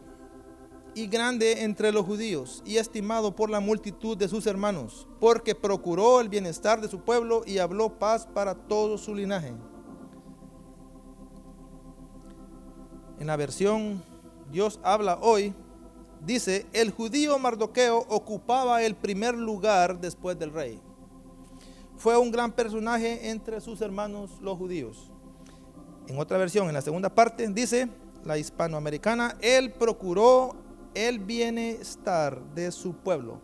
y 0.94 1.08
grande 1.08 1.64
entre 1.64 1.94
los 1.94 2.06
judíos, 2.06 2.62
y 2.66 2.78
estimado 2.78 3.36
por 3.36 3.50
la 3.50 3.62
multitud 3.62 4.18
de 4.18 4.28
sus 4.28 4.48
hermanos, 4.48 5.08
porque 5.20 5.56
procuró 5.56 6.20
el 6.20 6.28
bienestar 6.28 6.82
de 6.82 6.90
su 6.90 7.00
pueblo 7.00 7.44
y 7.46 7.60
habló 7.60 7.98
paz 7.98 8.28
para 8.28 8.54
todo 8.54 8.98
su 8.98 9.16
linaje. 9.16 9.54
En 13.20 13.28
la 13.28 13.38
versión 13.38 14.04
Dios 14.52 14.80
habla 14.84 15.20
hoy, 15.22 15.54
dice, 16.26 16.66
el 16.74 16.92
judío 16.92 17.38
Mardoqueo 17.40 18.06
ocupaba 18.10 18.82
el 18.84 18.96
primer 18.96 19.36
lugar 19.36 20.00
después 20.00 20.38
del 20.38 20.54
rey. 20.54 20.82
Fue 21.98 22.18
un 22.18 22.32
gran 22.32 22.52
personaje 22.52 23.30
entre 23.30 23.60
sus 23.62 23.82
hermanos 23.82 24.40
los 24.42 24.58
judíos. 24.58 25.12
En 26.08 26.20
otra 26.20 26.38
versión, 26.38 26.68
en 26.68 26.74
la 26.74 26.82
segunda 26.82 27.10
parte, 27.10 27.48
dice, 27.48 27.90
la 28.24 28.38
hispanoamericana, 28.38 29.36
él 29.42 29.72
procuró 29.74 30.56
el 30.94 31.20
bienestar 31.20 32.42
de 32.54 32.72
su 32.72 32.94
pueblo 32.94 33.42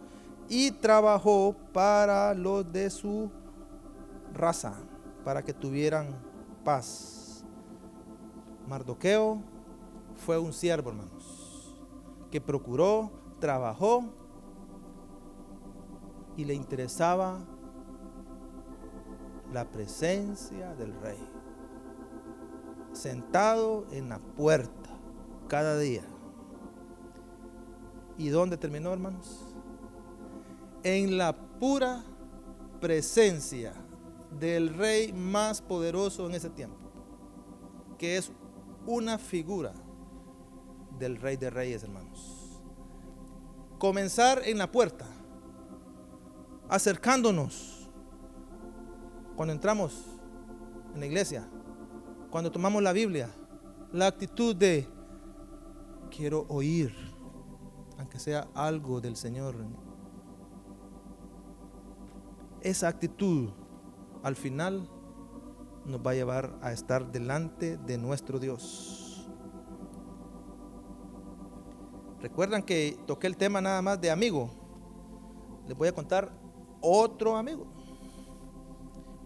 y 0.49 0.71
trabajó 0.71 1.55
para 1.73 2.33
los 2.33 2.71
de 2.71 2.89
su 2.89 3.31
raza, 4.33 4.75
para 5.23 5.43
que 5.43 5.53
tuvieran 5.53 6.15
paz. 6.63 7.43
Mardoqueo 8.67 9.41
fue 10.15 10.37
un 10.37 10.53
siervo, 10.53 10.91
hermanos 10.91 11.22
que 12.33 12.41
procuró, 12.41 13.11
trabajó 13.39 14.05
y 16.35 16.45
le 16.45 16.55
interesaba 16.55 17.45
la 19.53 19.69
presencia 19.69 20.73
del 20.73 20.99
rey. 20.99 21.19
Sentado 22.91 23.85
en 23.91 24.09
la 24.09 24.17
puerta 24.17 24.89
cada 25.47 25.77
día. 25.77 26.01
¿Y 28.17 28.29
dónde 28.29 28.57
terminó, 28.57 28.91
hermanos? 28.91 29.53
En 30.81 31.19
la 31.19 31.35
pura 31.59 32.03
presencia 32.81 33.75
del 34.39 34.73
rey 34.73 35.13
más 35.13 35.61
poderoso 35.61 36.25
en 36.25 36.33
ese 36.33 36.49
tiempo. 36.49 36.79
que 37.99 38.17
es 38.17 38.31
una 38.87 39.19
figura 39.19 39.75
del 41.03 41.17
Rey 41.17 41.35
de 41.35 41.49
Reyes, 41.49 41.83
hermanos. 41.83 42.61
Comenzar 43.77 44.41
en 44.45 44.57
la 44.57 44.71
puerta, 44.71 45.05
acercándonos 46.69 47.89
cuando 49.35 49.53
entramos 49.53 50.05
en 50.93 51.01
la 51.01 51.05
iglesia, 51.05 51.45
cuando 52.31 52.49
tomamos 52.49 52.81
la 52.81 52.93
Biblia, 52.93 53.29
la 53.91 54.07
actitud 54.07 54.55
de 54.55 54.87
quiero 56.09 56.45
oír, 56.47 56.95
aunque 57.97 58.17
sea 58.17 58.47
algo 58.53 59.01
del 59.01 59.17
Señor. 59.17 59.55
Esa 62.61 62.87
actitud 62.87 63.49
al 64.23 64.37
final 64.37 64.89
nos 65.85 65.99
va 65.99 66.11
a 66.11 66.13
llevar 66.13 66.57
a 66.61 66.71
estar 66.71 67.11
delante 67.11 67.75
de 67.75 67.97
nuestro 67.97 68.39
Dios. 68.39 69.02
Recuerdan 72.23 72.63
que 72.63 72.97
toqué 73.05 73.27
el 73.27 73.35
tema 73.35 73.59
nada 73.59 73.81
más 73.81 73.99
de 73.99 74.09
amigo. 74.09 74.49
Les 75.67 75.77
voy 75.77 75.89
a 75.89 75.91
contar 75.91 76.31
otro 76.79 77.35
amigo. 77.35 77.67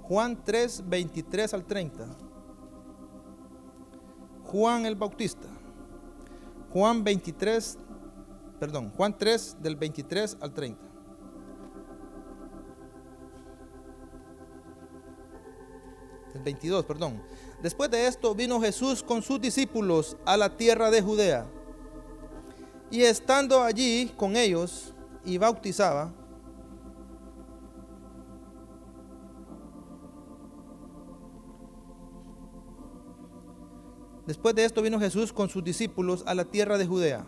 Juan 0.02 0.44
3, 0.44 0.90
23 0.90 1.54
al 1.54 1.64
30. 1.64 2.08
Juan 4.46 4.88
el 4.88 4.96
Bautista. 4.96 5.48
Juan 6.74 7.04
23, 7.04 7.78
perdón, 8.60 8.92
Juan 8.98 9.16
3 9.16 9.58
del 9.62 9.76
23 9.76 10.38
al 10.42 10.56
30. 10.56 10.82
El 16.34 16.42
22, 16.42 16.84
perdón. 16.84 17.22
Después 17.62 17.92
de 17.92 18.08
esto 18.08 18.34
vino 18.34 18.60
Jesús 18.60 19.04
con 19.04 19.22
sus 19.22 19.40
discípulos 19.40 20.18
a 20.26 20.36
la 20.36 20.58
tierra 20.58 20.90
de 20.90 21.04
Judea. 21.04 21.48
Y 22.90 23.02
estando 23.02 23.62
allí 23.62 24.12
con 24.18 24.36
ellos 24.36 24.94
y 25.26 25.38
bautizaba, 25.38 26.14
Después 34.28 34.54
de 34.56 34.66
esto 34.66 34.82
vino 34.82 35.00
Jesús 35.00 35.32
con 35.32 35.48
sus 35.48 35.64
discípulos 35.64 36.22
a 36.28 36.36
la 36.36 36.44
tierra 36.44 36.78
de 36.78 36.86
Judea 36.86 37.26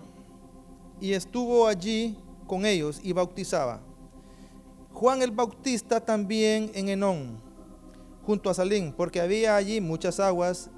y 0.99 1.13
estuvo 1.13 1.65
allí 1.65 2.17
con 2.45 2.65
ellos 2.65 2.99
y 3.01 3.13
bautizaba. 3.13 3.81
Juan 4.91 5.21
el 5.21 5.31
Bautista 5.31 6.01
también 6.01 6.71
en 6.73 6.89
Enón, 6.89 7.39
junto 8.25 8.49
a 8.49 8.53
Salín, 8.53 8.91
porque 8.91 9.21
había 9.21 9.55
allí 9.55 9.79
muchas 9.79 10.19
aguas 10.19 10.69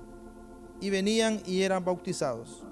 y 0.80 0.92
venían 0.92 1.42
y 1.46 1.64
eran 1.64 1.84
bautizados. 1.84 2.64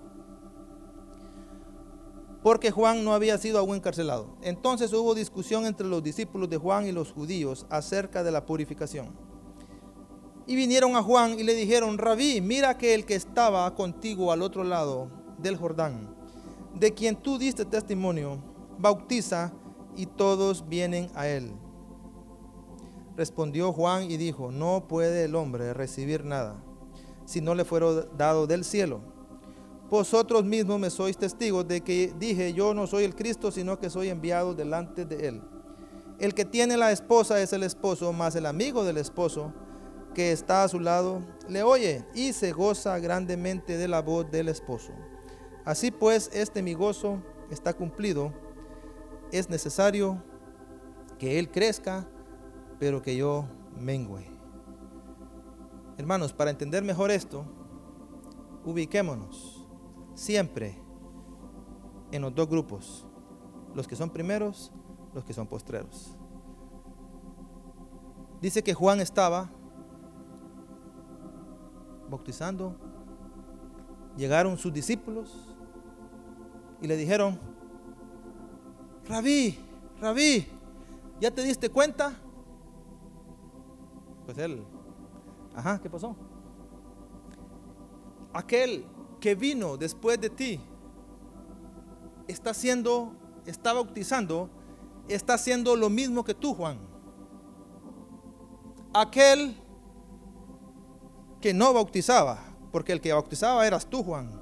Porque 2.42 2.72
Juan 2.72 3.04
no 3.04 3.14
había 3.14 3.38
sido 3.38 3.60
aún 3.60 3.76
encarcelado. 3.76 4.28
Entonces 4.42 4.94
hubo 4.94 5.14
discusión 5.14 5.66
entre 5.66 5.88
los 5.88 6.02
discípulos 6.02 6.50
de 6.50 6.58
Juan 6.58 6.88
y 6.88 6.92
los 6.92 7.12
judíos 7.12 7.66
acerca 7.70 8.24
de 8.24 8.32
la 8.32 8.46
purificación. 8.46 9.10
Y 10.48 10.56
vinieron 10.56 10.96
a 10.96 11.04
Juan 11.04 11.40
y 11.40 11.44
le 11.44 11.54
dijeron, 11.54 11.98
rabí, 11.98 12.42
mira 12.42 12.78
que 12.78 12.96
el 12.96 13.06
que 13.06 13.16
estaba 13.16 13.76
contigo 13.76 14.32
al 14.32 14.42
otro 14.42 14.64
lado 14.64 15.10
del 15.38 15.58
Jordán, 15.58 16.16
de 16.74 16.94
quien 16.94 17.16
tú 17.16 17.38
diste 17.38 17.66
testimonio, 17.66 18.42
bautiza 18.78 19.54
y 19.96 20.06
todos 20.06 20.68
vienen 20.68 21.10
a 21.14 21.28
él. 21.28 21.52
Respondió 23.16 23.74
Juan 23.74 24.10
y 24.10 24.18
dijo, 24.18 24.52
no 24.52 24.88
puede 24.88 25.26
el 25.26 25.36
hombre 25.36 25.74
recibir 25.74 26.24
nada 26.24 26.64
si 27.30 27.42
no 27.42 27.54
le 27.54 27.64
fuera 27.64 28.08
dado 28.18 28.48
del 28.48 28.64
cielo. 28.64 29.02
Vosotros 29.90 30.46
mismos 30.46 30.80
me 30.80 30.92
sois 30.92 31.18
testigos 31.18 31.68
de 31.68 31.82
que 31.82 32.14
dije, 32.20 32.54
yo 32.54 32.76
no 32.76 32.86
soy 32.86 33.06
el 33.06 33.16
Cristo, 33.16 33.52
sino 33.52 33.80
que 33.80 33.90
soy 33.90 34.10
enviado 34.10 34.54
delante 34.54 35.04
de 35.04 35.28
él. 35.28 35.42
El 36.20 36.36
que 36.36 36.46
tiene 36.46 36.78
la 36.78 36.92
esposa 36.92 37.42
es 37.42 37.54
el 37.54 37.64
esposo, 37.64 38.14
más 38.14 38.36
el 38.36 38.46
amigo 38.46 38.84
del 38.84 38.98
esposo 38.98 39.52
que 40.14 40.32
está 40.32 40.64
a 40.64 40.68
su 40.68 40.80
lado 40.80 41.22
le 41.48 41.64
oye 41.64 42.06
y 42.14 42.34
se 42.34 42.52
goza 42.52 43.00
grandemente 43.00 43.78
de 43.78 43.88
la 43.88 44.02
voz 44.02 44.30
del 44.30 44.50
esposo. 44.50 44.92
Así 45.66 45.90
pues, 45.90 46.30
este 46.34 46.62
mi 46.62 46.76
gozo 46.76 47.24
está 47.50 47.74
cumplido. 47.74 48.32
Es 49.32 49.50
necesario 49.50 50.22
que 51.18 51.40
Él 51.40 51.50
crezca, 51.50 52.08
pero 52.80 53.02
que 53.02 53.16
yo 53.16 53.48
mengüe. 53.80 54.26
Hermanos, 55.98 56.32
para 56.32 56.52
entender 56.52 56.84
mejor 56.84 57.12
esto, 57.12 57.46
ubiquémonos 58.66 59.59
siempre 60.20 60.76
en 62.12 62.22
los 62.22 62.36
dos 62.36 62.50
grupos, 62.50 63.06
los 63.74 63.88
que 63.88 63.96
son 63.96 64.10
primeros, 64.10 64.72
los 65.14 65.24
que 65.24 65.34
son 65.34 65.48
postreros. 65.48 66.14
Dice 68.42 68.62
que 68.62 68.74
Juan 68.74 69.00
estaba 69.00 69.50
bautizando, 72.10 72.76
llegaron 74.18 74.58
sus 74.58 74.74
discípulos 74.74 75.56
y 76.82 76.88
le 76.88 76.98
dijeron, 76.98 77.40
Rabí, 79.08 79.58
Rabí, 80.02 80.46
¿ya 81.22 81.32
te 81.32 81.44
diste 81.44 81.70
cuenta? 81.70 82.14
Pues 84.26 84.38
él, 84.38 84.66
ajá, 85.56 85.80
¿qué 85.80 85.90
pasó? 85.90 86.16
Aquel 88.34 88.86
que 89.20 89.36
vino 89.36 89.78
después 89.78 90.20
de 90.20 90.30
ti 90.30 90.62
está 92.28 92.52
haciendo, 92.52 93.14
está 93.46 93.74
bautizando, 93.74 94.50
está 95.08 95.34
haciendo 95.34 95.76
lo 95.76 95.90
mismo 95.90 96.24
que 96.24 96.34
tú, 96.34 96.54
Juan. 96.54 96.78
Aquel 98.94 99.56
que 101.42 101.54
no 101.54 101.74
bautizaba, 101.74 102.40
porque 102.72 102.92
el 102.92 103.02
que 103.02 103.14
bautizaba 103.14 103.66
eras 103.66 103.86
tú, 103.86 104.04
Juan. 104.04 104.42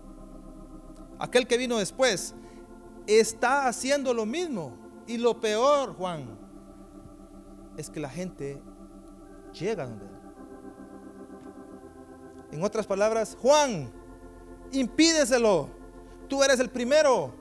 Aquel 1.19 1.47
que 1.47 1.57
vino 1.57 1.77
después 1.77 2.35
está 3.07 3.67
haciendo 3.67 4.13
lo 4.13 4.25
mismo. 4.25 4.73
Y 5.07 5.17
lo 5.17 5.39
peor, 5.39 5.95
Juan, 5.95 6.37
es 7.77 7.89
que 7.89 8.01
la 8.01 8.09
gente 8.09 8.61
llega 9.53 9.87
donde. 9.87 10.05
En 12.51 12.63
otras 12.63 12.85
palabras, 12.85 13.37
Juan, 13.41 13.89
impídeselo. 14.71 15.69
Tú 16.27 16.43
eres 16.43 16.59
el 16.59 16.69
primero. 16.69 17.31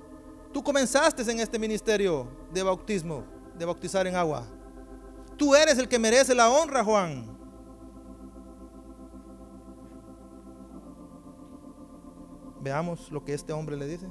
Tú 0.53 0.63
comenzaste 0.63 1.23
en 1.31 1.41
este 1.41 1.59
ministerio 1.59 2.27
de 2.53 2.63
bautismo, 2.63 3.25
de 3.59 3.65
bautizar 3.65 4.07
en 4.07 4.17
agua. 4.17 4.47
Tú 5.37 5.55
eres 5.55 5.79
el 5.79 5.89
que 5.89 5.99
merece 5.99 6.35
la 6.35 6.49
honra, 6.51 6.83
Juan. 6.83 7.37
Veamos 12.63 13.13
lo 13.13 13.23
que 13.25 13.35
este 13.35 13.53
hombre 13.53 13.77
le 13.77 13.87
dice. 13.87 14.09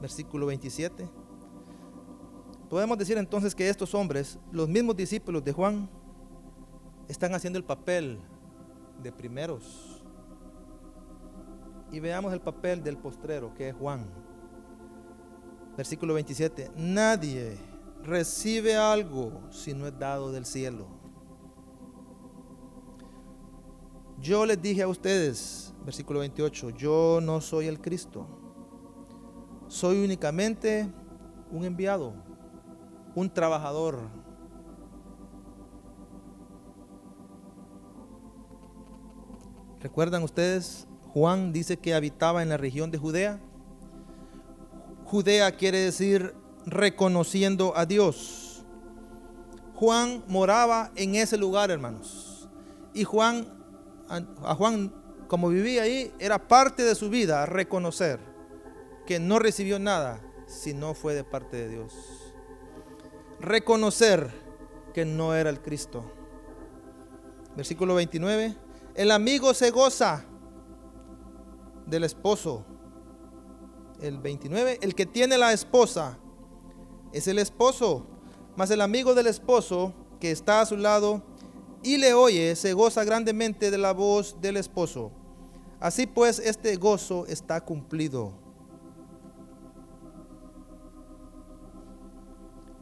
Versículo 0.00 0.46
27. 0.46 1.08
Podemos 2.68 2.98
decir 2.98 3.16
entonces 3.18 3.54
que 3.54 3.68
estos 3.68 3.94
hombres, 3.94 4.38
los 4.50 4.68
mismos 4.68 4.96
discípulos 4.96 5.44
de 5.44 5.52
Juan, 5.52 5.88
están 7.06 7.34
haciendo 7.34 7.58
el 7.58 7.64
papel 7.64 8.18
de 9.02 9.12
primeros. 9.12 9.93
Y 11.94 12.00
veamos 12.00 12.32
el 12.32 12.40
papel 12.40 12.82
del 12.82 12.96
postrero, 12.96 13.54
que 13.54 13.68
es 13.68 13.74
Juan. 13.76 14.04
Versículo 15.76 16.12
27. 16.14 16.72
Nadie 16.74 17.56
recibe 18.02 18.74
algo 18.74 19.42
si 19.52 19.74
no 19.74 19.86
es 19.86 19.96
dado 19.96 20.32
del 20.32 20.44
cielo. 20.44 20.88
Yo 24.18 24.44
les 24.44 24.60
dije 24.60 24.82
a 24.82 24.88
ustedes, 24.88 25.72
versículo 25.84 26.18
28, 26.18 26.70
yo 26.70 27.20
no 27.22 27.40
soy 27.40 27.68
el 27.68 27.80
Cristo, 27.80 28.26
soy 29.68 30.04
únicamente 30.04 30.92
un 31.52 31.64
enviado, 31.64 32.12
un 33.14 33.32
trabajador. 33.32 34.00
¿Recuerdan 39.78 40.24
ustedes? 40.24 40.88
Juan 41.14 41.52
dice 41.52 41.76
que 41.76 41.94
habitaba 41.94 42.42
en 42.42 42.48
la 42.48 42.56
región 42.56 42.90
de 42.90 42.98
Judea. 42.98 43.38
Judea 45.04 45.52
quiere 45.52 45.78
decir 45.78 46.34
reconociendo 46.66 47.72
a 47.76 47.86
Dios. 47.86 48.64
Juan 49.76 50.24
moraba 50.26 50.90
en 50.96 51.14
ese 51.14 51.36
lugar, 51.36 51.70
hermanos. 51.70 52.48
Y 52.94 53.04
Juan, 53.04 53.46
a 54.08 54.56
Juan 54.56 54.92
como 55.28 55.50
vivía 55.50 55.82
ahí, 55.82 56.12
era 56.18 56.48
parte 56.48 56.82
de 56.82 56.96
su 56.96 57.10
vida 57.10 57.46
reconocer 57.46 58.18
que 59.06 59.20
no 59.20 59.38
recibió 59.38 59.78
nada 59.78 60.20
si 60.48 60.74
no 60.74 60.94
fue 60.94 61.14
de 61.14 61.22
parte 61.22 61.56
de 61.56 61.68
Dios. 61.68 61.94
Reconocer 63.38 64.32
que 64.92 65.04
no 65.04 65.32
era 65.36 65.48
el 65.48 65.60
Cristo. 65.60 66.10
Versículo 67.54 67.94
29. 67.94 68.56
El 68.96 69.12
amigo 69.12 69.54
se 69.54 69.70
goza 69.70 70.26
del 71.86 72.04
esposo. 72.04 72.64
El 74.00 74.18
29, 74.18 74.78
el 74.82 74.94
que 74.94 75.06
tiene 75.06 75.38
la 75.38 75.52
esposa 75.52 76.18
es 77.12 77.28
el 77.28 77.38
esposo, 77.38 78.06
mas 78.56 78.70
el 78.70 78.80
amigo 78.80 79.14
del 79.14 79.26
esposo 79.26 79.94
que 80.20 80.30
está 80.30 80.60
a 80.60 80.66
su 80.66 80.76
lado 80.76 81.22
y 81.82 81.98
le 81.98 82.14
oye 82.14 82.56
se 82.56 82.72
goza 82.72 83.04
grandemente 83.04 83.70
de 83.70 83.78
la 83.78 83.92
voz 83.92 84.40
del 84.40 84.56
esposo. 84.56 85.12
Así 85.80 86.06
pues, 86.06 86.38
este 86.38 86.76
gozo 86.76 87.26
está 87.26 87.60
cumplido. 87.60 88.32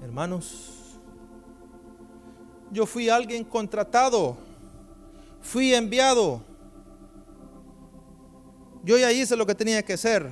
Hermanos, 0.01 0.99
yo 2.71 2.87
fui 2.87 3.09
alguien 3.09 3.45
contratado, 3.45 4.37
fui 5.41 5.75
enviado. 5.75 6.43
Yo 8.85 8.99
ya 8.99 9.13
hice 9.13 9.37
lo 9.37 9.47
que 9.47 9.55
tenía 9.55 9.83
que 9.83 9.93
hacer. 9.93 10.31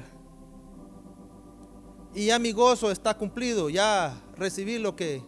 Y 2.15 2.27
ya 2.27 2.39
mi 2.39 2.53
gozo 2.53 2.91
está 2.91 3.17
cumplido, 3.17 3.71
ya 3.71 4.21
recibí 4.37 4.79
lo 4.79 4.97
que 4.97 5.23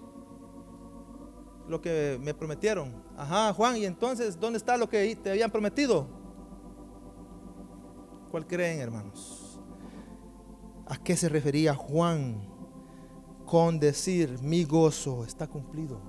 lo 1.69 1.81
que 1.81 2.19
me 2.21 2.35
prometieron. 2.35 2.93
Ajá, 3.17 3.53
Juan, 3.55 3.77
y 3.77 3.85
entonces, 3.85 4.39
¿dónde 4.39 4.59
está 4.59 4.77
lo 4.77 4.89
que 4.89 5.15
te 5.17 5.31
habían 5.31 5.51
prometido? 5.51 6.07
¿Cuál 8.31 8.47
creen, 8.47 8.81
hermanos? 8.81 9.61
¿A 10.87 10.97
qué 10.97 11.17
se 11.17 11.29
refería 11.29 11.75
Juan 11.75 12.49
con 13.47 13.79
decir, 13.79 14.39
mi 14.43 14.65
gozo 14.65 15.25
está 15.25 15.47
cumplido? 15.47 16.01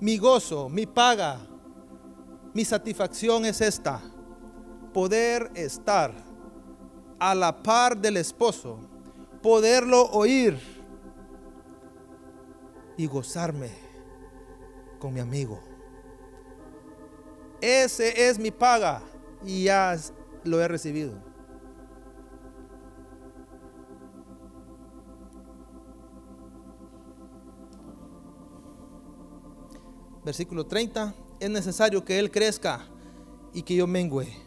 Mi 0.00 0.18
gozo, 0.18 0.68
mi 0.68 0.86
paga, 0.86 1.38
mi 2.54 2.64
satisfacción 2.64 3.44
es 3.44 3.60
esta, 3.60 4.00
poder 4.96 5.50
estar 5.54 6.10
a 7.18 7.34
la 7.34 7.62
par 7.62 7.98
del 7.98 8.16
esposo, 8.16 8.78
poderlo 9.42 10.06
oír 10.06 10.58
y 12.96 13.06
gozarme 13.06 13.68
con 14.98 15.12
mi 15.12 15.20
amigo. 15.20 15.60
Ese 17.60 18.26
es 18.26 18.38
mi 18.38 18.50
paga 18.50 19.02
y 19.44 19.64
ya 19.64 19.98
lo 20.44 20.62
he 20.62 20.66
recibido. 20.66 21.12
Versículo 30.24 30.64
30. 30.64 31.14
Es 31.38 31.50
necesario 31.50 32.02
que 32.02 32.18
Él 32.18 32.30
crezca 32.30 32.88
y 33.52 33.60
que 33.60 33.76
yo 33.76 33.86
mengüe. 33.86 34.45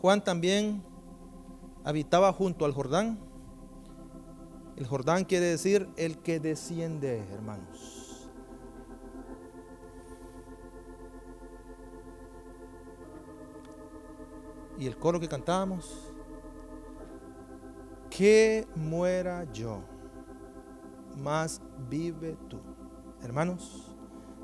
Juan 0.00 0.24
también 0.24 0.82
habitaba 1.84 2.32
junto 2.32 2.64
al 2.64 2.72
Jordán. 2.72 3.18
El 4.76 4.86
Jordán 4.86 5.24
quiere 5.24 5.46
decir 5.46 5.88
el 5.96 6.18
que 6.18 6.40
desciende, 6.40 7.18
hermanos. 7.32 8.00
y 14.80 14.86
el 14.86 14.96
coro 14.96 15.20
que 15.20 15.28
cantábamos, 15.28 16.10
que 18.08 18.66
muera 18.74 19.44
yo, 19.52 19.82
más 21.18 21.60
vive 21.90 22.38
tú. 22.48 22.58
Hermanos, 23.22 23.94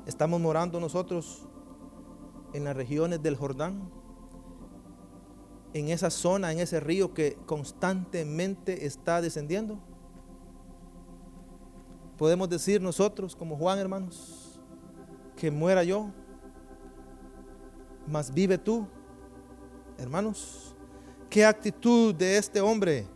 estamos 0.05 0.39
morando 0.39 0.79
nosotros 0.79 1.47
en 2.53 2.65
las 2.65 2.75
regiones 2.75 3.23
del 3.23 3.35
Jordán, 3.35 3.91
en 5.79 5.89
esa 5.89 6.09
zona, 6.09 6.51
en 6.51 6.59
ese 6.59 6.79
río 6.79 7.13
que 7.13 7.37
constantemente 7.45 8.85
está 8.85 9.21
descendiendo. 9.21 9.79
Podemos 12.17 12.49
decir 12.49 12.81
nosotros, 12.81 13.35
como 13.35 13.55
Juan, 13.57 13.77
hermanos, 13.77 14.59
que 15.35 15.51
muera 15.51 15.83
yo, 15.83 16.11
más 18.07 18.33
vive 18.33 18.57
tú. 18.57 18.87
Hermanos, 19.97 20.75
qué 21.29 21.45
actitud 21.45 22.13
de 22.15 22.37
este 22.37 22.61
hombre 22.61 23.07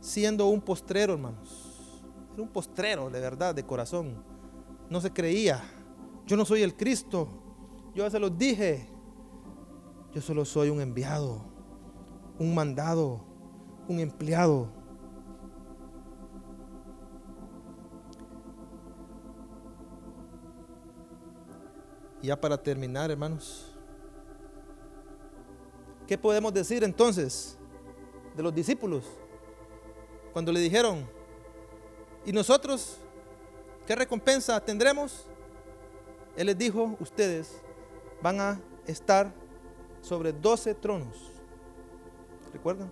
siendo 0.00 0.46
un 0.48 0.60
postrero, 0.60 1.14
hermanos. 1.14 2.02
Era 2.32 2.42
un 2.42 2.48
postrero 2.48 3.10
de 3.10 3.20
verdad, 3.20 3.54
de 3.54 3.64
corazón. 3.64 4.22
No 4.90 5.00
se 5.00 5.12
creía. 5.12 5.62
Yo 6.26 6.36
no 6.36 6.44
soy 6.44 6.62
el 6.62 6.76
Cristo. 6.76 7.28
Yo 7.94 8.04
ya 8.04 8.10
se 8.10 8.18
los 8.18 8.36
dije. 8.36 8.88
Yo 10.12 10.20
solo 10.20 10.44
soy 10.44 10.68
un 10.68 10.80
enviado, 10.80 11.44
un 12.38 12.54
mandado, 12.54 13.20
un 13.88 14.00
empleado. 14.00 14.68
Ya 22.22 22.40
para 22.40 22.56
terminar, 22.56 23.10
hermanos. 23.10 23.70
¿Qué 26.06 26.18
podemos 26.18 26.52
decir 26.52 26.82
entonces 26.84 27.58
de 28.36 28.42
los 28.42 28.54
discípulos? 28.54 29.04
Cuando 30.32 30.50
le 30.50 30.60
dijeron, 30.60 31.06
¿y 32.24 32.32
nosotros 32.32 32.98
qué 33.86 33.94
recompensa 33.94 34.58
tendremos? 34.60 35.26
Él 36.36 36.46
les 36.46 36.58
dijo, 36.58 36.96
ustedes 36.98 37.60
van 38.20 38.40
a 38.40 38.60
estar 38.86 39.32
sobre 40.00 40.32
doce 40.32 40.74
tronos. 40.74 41.33
¿Recuerdan? 42.54 42.88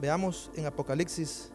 Veamos 0.00 0.50
en 0.54 0.64
Apocalipsis 0.64 1.52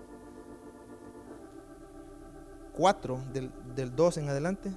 4, 2.73 3.19
del, 3.33 3.51
del 3.75 3.95
2 3.95 4.17
en 4.17 4.29
adelante. 4.29 4.71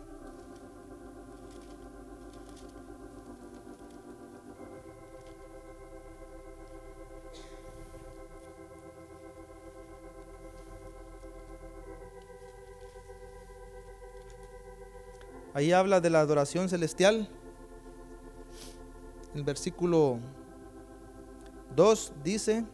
Ahí 15.52 15.72
habla 15.72 16.00
de 16.00 16.08
la 16.08 16.20
adoración 16.20 16.70
celestial. 16.70 17.28
El 19.34 19.44
versículo 19.44 20.18
2 21.76 22.12
dice, 22.24 22.64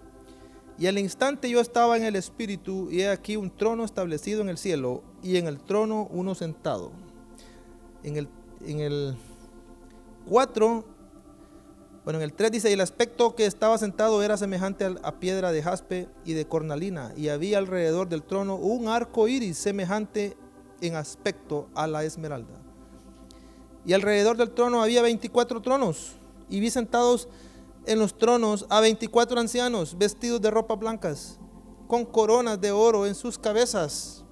y 0.79 0.87
al 0.87 0.99
instante 0.99 1.49
yo 1.49 1.61
estaba 1.61 1.97
en 1.97 2.05
el 2.05 2.17
Espíritu 2.17 2.91
y 2.91 3.01
he 3.01 3.09
aquí 3.09 3.37
un 3.37 3.51
trono 3.51 3.85
establecido 3.85 4.43
en 4.43 4.49
el 4.49 4.59
cielo 4.59 5.03
y 5.23 5.37
en 5.37 5.47
el 5.47 5.59
trono 5.59 6.09
uno 6.11 6.35
sentado. 6.35 6.93
En 8.03 8.17
el, 8.17 8.29
en 8.65 8.81
el 8.81 9.17
4, 10.29 10.85
bueno, 12.05 12.19
en 12.19 12.25
el 12.25 12.33
3 12.33 12.53
dice, 12.53 12.71
y 12.71 12.75
el 12.75 12.81
aspecto 12.81 13.35
que 13.35 13.47
estaba 13.47 13.79
sentado 13.79 14.23
era 14.23 14.37
semejante 14.37 14.95
a 15.03 15.19
piedra 15.19 15.51
de 15.51 15.63
jaspe 15.63 16.09
y 16.25 16.35
de 16.35 16.47
cornalina, 16.47 17.13
y 17.17 17.31
había 17.31 17.59
alrededor 17.59 18.09
del 18.09 18.23
trono 18.23 18.55
un 18.57 18.87
arco 18.87 19.27
iris 19.27 19.57
semejante 19.59 20.37
en 20.81 20.95
aspecto 20.95 21.69
a 21.75 21.87
la 21.87 22.05
esmeralda. 22.05 22.55
Y 23.85 23.93
alrededor 23.93 24.37
del 24.37 24.51
trono 24.51 24.83
había 24.83 25.01
24 25.03 25.63
tronos. 25.63 26.17
Y 26.49 26.61
vi 26.61 26.71
sentados 26.71 27.29
en 27.87 27.99
los 27.99 28.19
tronos 28.19 28.67
a 28.69 28.81
24 28.81 29.41
ancianos 29.41 29.97
vestidos 29.97 30.41
de 30.41 30.51
ropas 30.51 30.79
blancas, 30.79 31.39
con 31.87 32.05
coronas 32.05 32.61
de 32.61 32.73
oro 32.73 33.07
en 33.07 33.15
sus 33.15 33.39
cabezas. 33.39 34.25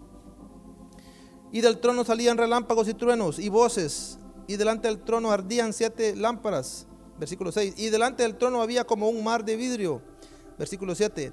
Y 1.53 1.61
del 1.61 1.79
trono 1.79 2.05
salían 2.05 2.37
relámpagos 2.37 2.89
y 2.89 2.95
truenos 2.95 3.39
y 3.39 3.49
voces. 3.49 4.19
Y 4.49 4.57
delante 4.57 4.89
del 4.89 5.03
trono 5.03 5.31
ardían 5.31 5.73
siete 5.73 6.17
lámparas. 6.17 6.87
Versículo 7.17 7.53
6. 7.53 7.75
Y 7.77 7.91
delante 7.91 8.25
del 8.25 8.37
trono 8.37 8.61
había 8.61 8.85
como 8.85 9.09
un 9.09 9.23
mar 9.23 9.45
de 9.45 9.55
vidrio. 9.55 10.03
Versículo 10.59 10.97
7. 10.97 11.33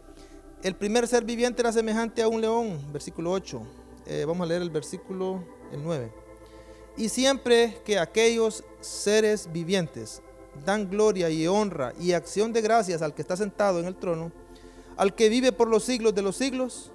El 0.62 0.76
primer 0.76 1.08
ser 1.08 1.26
viviente 1.26 1.64
era 1.64 1.74
semejante 1.74 2.22
a 2.22 2.28
un 2.28 2.40
león. 2.40 2.80
Versículo 2.94 3.32
8. 3.32 3.62
Eh, 4.06 4.26
vamos 4.28 4.46
a 4.46 4.48
leer 4.48 4.62
el 4.62 4.70
versículo 4.70 5.44
el 5.72 5.84
9. 5.84 6.14
Y 6.98 7.10
siempre 7.10 7.82
que 7.84 7.98
aquellos 7.98 8.64
seres 8.80 9.50
vivientes 9.52 10.22
dan 10.66 10.90
gloria 10.90 11.30
y 11.30 11.48
honra 11.48 11.94
y 12.00 12.14
acción 12.14 12.54
de 12.54 12.62
gracias 12.62 13.02
al 13.02 13.14
que 13.14 13.22
está 13.22 13.36
sentado 13.38 13.80
en 13.80 13.86
el 13.86 13.96
trono, 13.96 14.32
al 14.98 15.16
que 15.16 15.30
vive 15.30 15.52
por 15.52 15.68
los 15.68 15.84
siglos 15.84 16.14
de 16.14 16.22
los 16.22 16.36
siglos, 16.36 16.92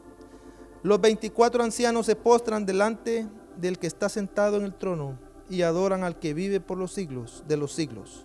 los 0.82 1.00
24 1.00 1.62
ancianos 1.64 2.06
se 2.06 2.16
postran 2.16 2.64
delante 2.64 3.26
del 3.56 3.78
que 3.78 3.86
está 3.86 4.08
sentado 4.08 4.56
en 4.56 4.64
el 4.64 4.74
trono 4.74 5.18
y 5.48 5.62
adoran 5.62 6.04
al 6.04 6.18
que 6.18 6.34
vive 6.34 6.60
por 6.60 6.78
los 6.78 6.92
siglos 6.92 7.42
de 7.48 7.56
los 7.56 7.72
siglos. 7.72 8.24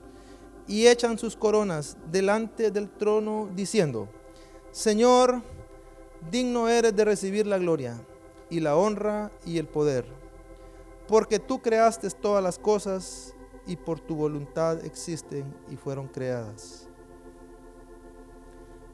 Y 0.67 0.87
echan 0.87 1.17
sus 1.17 1.35
coronas 1.35 1.97
delante 2.11 2.69
del 2.69 2.89
trono 2.89 3.49
diciendo, 3.55 4.09
Señor, 4.71 5.41
digno 6.29 6.69
eres 6.69 6.95
de 6.95 7.05
recibir 7.05 7.47
la 7.47 7.57
gloria 7.57 7.99
y 8.49 8.59
la 8.59 8.75
honra 8.75 9.31
y 9.45 9.57
el 9.57 9.67
poder 9.67 10.21
porque 11.11 11.39
tú 11.39 11.61
creaste 11.61 12.09
todas 12.09 12.41
las 12.41 12.57
cosas 12.57 13.35
y 13.65 13.75
por 13.75 13.99
tu 13.99 14.15
voluntad 14.15 14.83
existen 14.85 15.53
y 15.69 15.75
fueron 15.75 16.07
creadas. 16.07 16.87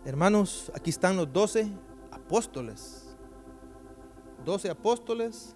Hermanos, 0.05 0.71
aquí 0.73 0.89
están 0.89 1.17
los 1.17 1.31
doce 1.31 1.69
apóstoles. 2.11 3.15
Doce 4.45 4.69
apóstoles 4.69 5.55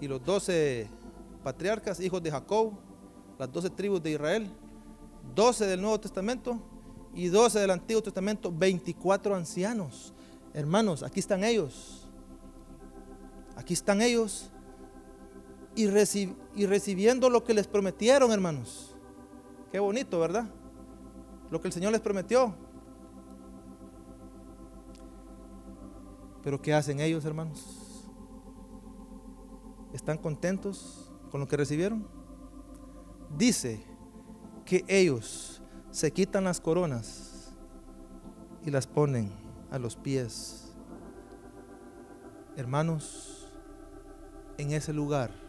y 0.00 0.06
los 0.06 0.22
doce 0.22 0.88
patriarcas, 1.42 2.00
hijos 2.00 2.22
de 2.22 2.30
Jacob, 2.30 2.72
las 3.38 3.50
doce 3.50 3.70
tribus 3.70 4.02
de 4.02 4.12
Israel, 4.12 4.50
doce 5.34 5.66
del 5.66 5.80
Nuevo 5.80 5.98
Testamento 5.98 6.60
y 7.14 7.28
doce 7.28 7.58
del 7.58 7.70
Antiguo 7.70 8.02
Testamento, 8.02 8.52
24 8.52 9.34
ancianos. 9.34 10.12
Hermanos, 10.52 11.02
aquí 11.02 11.20
están 11.20 11.44
ellos. 11.44 12.08
Aquí 13.56 13.74
están 13.74 14.02
ellos 14.02 14.50
y, 15.76 15.86
recibiendo 16.66 17.28
lo 17.28 17.44
que 17.44 17.54
les 17.54 17.66
prometieron, 17.68 18.32
hermanos. 18.32 18.94
Qué 19.70 19.78
bonito, 19.78 20.18
¿verdad? 20.18 20.50
Lo 21.50 21.60
que 21.60 21.68
el 21.68 21.72
Señor 21.72 21.92
les 21.92 22.00
prometió. 22.00 22.54
Pero 26.42 26.60
¿qué 26.62 26.72
hacen 26.72 27.00
ellos, 27.00 27.24
hermanos? 27.24 28.08
¿Están 29.92 30.16
contentos 30.16 31.12
con 31.30 31.40
lo 31.40 31.46
que 31.46 31.56
recibieron? 31.56 32.08
Dice 33.36 33.84
que 34.64 34.84
ellos 34.88 35.60
se 35.90 36.10
quitan 36.10 36.44
las 36.44 36.60
coronas 36.60 37.52
y 38.64 38.70
las 38.70 38.86
ponen 38.86 39.30
a 39.70 39.78
los 39.78 39.94
pies. 39.94 40.72
Hermanos, 42.56 43.52
en 44.56 44.72
ese 44.72 44.92
lugar, 44.92 45.45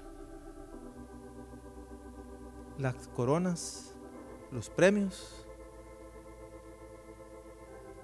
las 2.77 3.07
coronas, 3.09 3.93
los 4.51 4.69
premios, 4.69 5.45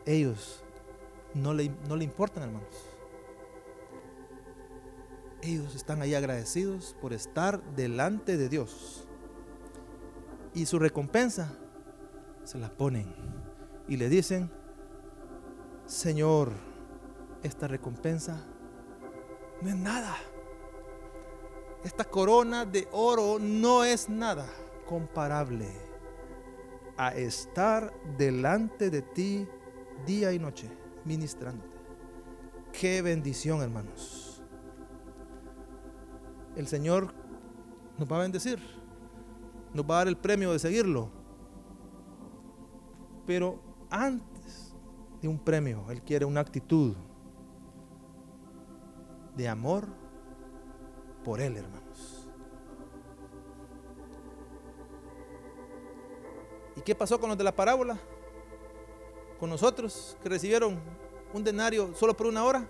ellos 0.06 0.64
no 1.34 1.54
le, 1.54 1.72
no 1.88 1.96
le 1.96 2.04
importan, 2.04 2.44
hermanos. 2.44 2.76
Ellos 5.42 5.76
están 5.76 6.02
ahí 6.02 6.16
agradecidos 6.16 6.96
por 7.02 7.14
estar 7.14 7.62
delante 7.76 8.38
de 8.38 8.50
Dios. 8.50 9.08
Y 10.54 10.66
su 10.66 10.80
recompensa 10.80 11.52
se 12.44 12.58
la 12.60 12.70
ponen 12.70 13.14
y 13.88 13.98
le 13.98 14.10
dicen, 14.10 14.52
Señor, 15.86 16.52
esta 17.42 17.68
recompensa 17.68 18.46
no 19.62 19.70
es 19.70 19.76
nada. 19.76 20.16
Esta 21.84 22.06
corona 22.06 22.66
de 22.66 22.88
oro 22.92 23.38
no 23.40 23.84
es 23.84 24.08
nada 24.08 24.48
comparable 24.86 25.68
a 26.98 27.14
estar 27.16 27.94
delante 28.18 28.90
de 28.90 29.02
ti 29.02 29.48
día 30.06 30.34
y 30.34 30.40
noche 30.40 30.70
ministrándote. 31.06 31.78
Qué 32.72 33.02
bendición, 33.02 33.62
hermanos. 33.62 34.42
El 36.56 36.68
Señor 36.68 37.14
nos 37.98 38.12
va 38.12 38.18
a 38.18 38.22
bendecir, 38.22 38.60
nos 39.74 39.86
va 39.86 39.96
a 39.96 39.98
dar 40.00 40.08
el 40.08 40.18
premio 40.18 40.52
de 40.52 40.60
seguirlo. 40.60 41.10
Pero 43.26 43.60
antes 43.90 44.76
de 45.22 45.28
un 45.28 45.40
premio, 45.40 45.90
Él 45.90 46.02
quiere 46.02 46.26
una 46.26 46.42
actitud 46.42 46.96
de 49.36 49.48
amor 49.48 49.88
por 51.24 51.40
Él, 51.40 51.58
hermanos. 51.58 51.83
Qué 56.84 56.96
pasó 56.96 57.20
con 57.20 57.30
los 57.30 57.38
de 57.38 57.44
la 57.44 57.56
parábola? 57.56 58.00
Con 59.40 59.50
nosotros 59.50 60.18
que 60.22 60.30
recibieron 60.30 60.80
un 61.34 61.44
denario 61.44 61.94
solo 61.96 62.16
por 62.16 62.28
una 62.28 62.44
hora. 62.44 62.68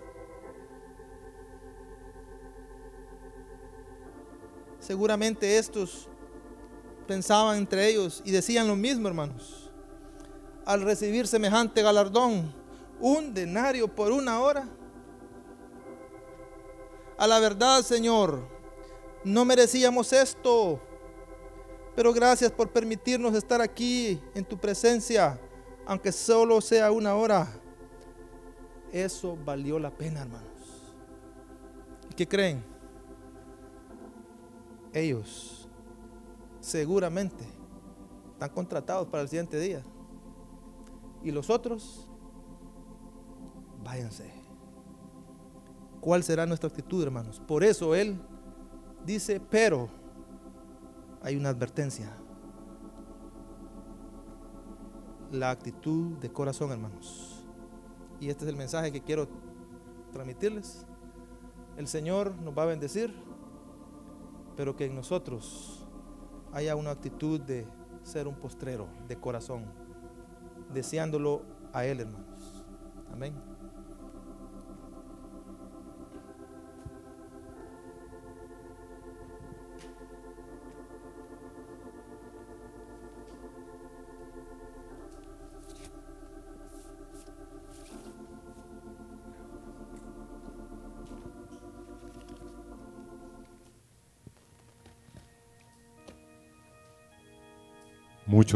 Seguramente 4.78 5.56
estos 5.56 6.08
pensaban 7.06 7.58
entre 7.58 7.88
ellos 7.88 8.22
y 8.24 8.30
decían 8.30 8.66
lo 8.68 8.76
mismo, 8.76 9.08
hermanos. 9.08 9.70
Al 10.66 10.82
recibir 10.82 11.26
semejante 11.26 11.82
galardón, 11.82 12.52
un 13.00 13.34
denario 13.34 13.88
por 13.88 14.12
una 14.12 14.40
hora. 14.40 14.68
A 17.16 17.26
la 17.26 17.38
verdad, 17.38 17.82
Señor, 17.82 18.48
no 19.24 19.44
merecíamos 19.44 20.12
esto, 20.12 20.80
pero 21.94 22.12
gracias 22.12 22.50
por 22.50 22.70
permitirnos 22.70 23.34
estar 23.34 23.60
aquí 23.60 24.20
en 24.34 24.44
tu 24.44 24.58
presencia, 24.58 25.40
aunque 25.86 26.10
solo 26.10 26.60
sea 26.60 26.90
una 26.90 27.14
hora. 27.14 27.48
Eso 28.92 29.36
valió 29.44 29.78
la 29.78 29.90
pena, 29.90 30.22
hermanos. 30.22 30.94
¿Y 32.10 32.14
qué 32.14 32.26
creen? 32.26 32.64
Ellos 34.92 35.68
seguramente 36.60 37.44
están 38.32 38.50
contratados 38.50 39.08
para 39.08 39.22
el 39.22 39.28
siguiente 39.28 39.58
día. 39.58 39.82
Y 41.22 41.30
los 41.30 41.50
otros, 41.50 42.08
váyanse. 43.82 44.30
¿Cuál 46.00 46.22
será 46.22 46.44
nuestra 46.46 46.68
actitud, 46.68 47.02
hermanos? 47.02 47.40
Por 47.46 47.64
eso 47.64 47.94
Él 47.94 48.20
dice, 49.04 49.40
pero 49.40 49.88
hay 51.24 51.36
una 51.36 51.48
advertencia. 51.48 52.12
La 55.32 55.50
actitud 55.50 56.18
de 56.18 56.30
corazón, 56.30 56.70
hermanos. 56.70 57.46
Y 58.20 58.28
este 58.28 58.44
es 58.44 58.50
el 58.50 58.56
mensaje 58.56 58.92
que 58.92 59.02
quiero 59.02 59.26
transmitirles. 60.12 60.86
El 61.78 61.88
Señor 61.88 62.34
nos 62.36 62.56
va 62.56 62.64
a 62.64 62.66
bendecir, 62.66 63.12
pero 64.54 64.76
que 64.76 64.84
en 64.84 64.94
nosotros 64.94 65.88
haya 66.52 66.76
una 66.76 66.90
actitud 66.90 67.40
de 67.40 67.66
ser 68.02 68.28
un 68.28 68.36
postrero 68.36 68.86
de 69.08 69.16
corazón, 69.16 69.64
deseándolo 70.72 71.42
a 71.72 71.86
Él, 71.86 72.00
hermanos. 72.00 72.64
Amén. 73.10 73.53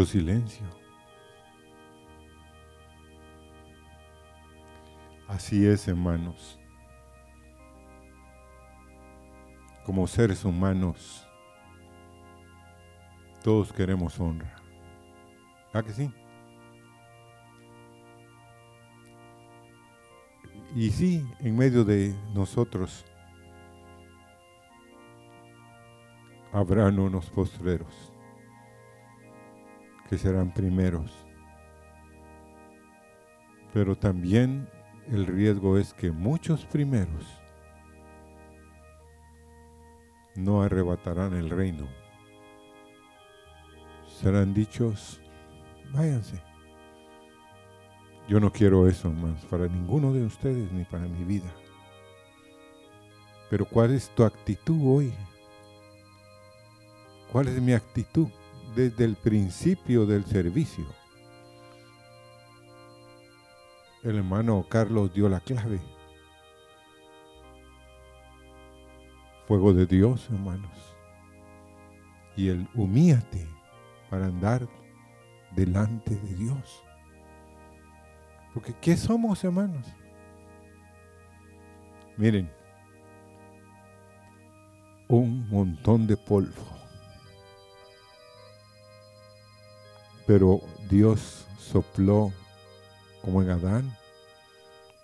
Silencio. 0.04 0.66
Así 5.26 5.66
es, 5.66 5.86
hermanos. 5.86 6.58
Como 9.84 10.06
seres 10.06 10.44
humanos, 10.44 11.26
todos 13.42 13.72
queremos 13.72 14.18
honra. 14.20 14.54
¿Ah 15.72 15.82
que 15.82 15.92
sí? 15.92 16.12
Y 20.74 20.90
sí, 20.90 21.26
en 21.40 21.56
medio 21.56 21.84
de 21.84 22.14
nosotros 22.34 23.04
habrán 26.52 26.98
unos 26.98 27.30
postreros 27.30 28.12
que 30.08 30.18
serán 30.18 30.52
primeros. 30.52 31.12
Pero 33.72 33.96
también 33.96 34.68
el 35.10 35.26
riesgo 35.26 35.78
es 35.78 35.92
que 35.92 36.10
muchos 36.10 36.64
primeros 36.64 37.26
no 40.34 40.62
arrebatarán 40.62 41.34
el 41.34 41.50
reino. 41.50 41.86
Serán 44.06 44.54
dichos, 44.54 45.20
váyanse. 45.92 46.42
Yo 48.28 48.40
no 48.40 48.52
quiero 48.52 48.88
eso 48.88 49.10
más 49.10 49.44
para 49.46 49.68
ninguno 49.68 50.12
de 50.12 50.24
ustedes 50.24 50.70
ni 50.72 50.84
para 50.84 51.06
mi 51.06 51.24
vida. 51.24 51.50
Pero 53.50 53.64
¿cuál 53.64 53.92
es 53.92 54.10
tu 54.10 54.24
actitud 54.24 54.78
hoy? 54.84 55.12
¿Cuál 57.32 57.48
es 57.48 57.60
mi 57.60 57.72
actitud? 57.72 58.28
Desde 58.74 59.04
el 59.04 59.16
principio 59.16 60.06
del 60.06 60.24
servicio. 60.24 60.86
El 64.02 64.16
hermano 64.16 64.64
Carlos 64.68 65.12
dio 65.12 65.28
la 65.28 65.40
clave. 65.40 65.80
Fuego 69.46 69.72
de 69.72 69.86
Dios, 69.86 70.28
hermanos. 70.30 70.70
y 72.36 72.50
el 72.50 72.68
humíate 72.74 73.48
para 74.08 74.26
andar 74.26 74.68
delante 75.56 76.14
de 76.14 76.34
Dios. 76.36 76.84
Porque 78.54 78.74
¿qué 78.80 78.96
somos, 78.96 79.42
hermanos? 79.42 79.86
Miren, 82.16 82.48
un 85.08 85.48
montón 85.48 86.06
de 86.06 86.16
polvo. 86.16 86.77
Pero 90.28 90.60
Dios 90.90 91.46
sopló 91.58 92.30
como 93.22 93.40
en 93.40 93.48
Adán 93.48 93.96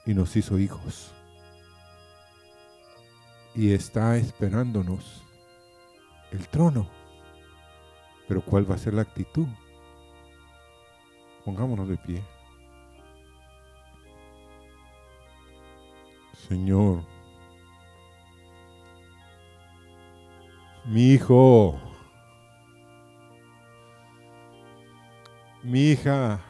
y 0.04 0.12
nos 0.12 0.36
hizo 0.36 0.58
hijos. 0.58 1.14
Y 3.54 3.72
está 3.72 4.18
esperándonos 4.18 5.24
el 6.30 6.46
trono. 6.48 6.86
Pero 8.28 8.42
¿cuál 8.42 8.70
va 8.70 8.74
a 8.74 8.78
ser 8.78 8.92
la 8.92 9.00
actitud? 9.00 9.46
Pongámonos 11.46 11.88
de 11.88 11.96
pie. 11.96 12.22
Señor, 16.48 17.02
mi 20.84 21.12
hijo, 21.12 21.80
mi 25.64 25.92
hija, 25.92 26.40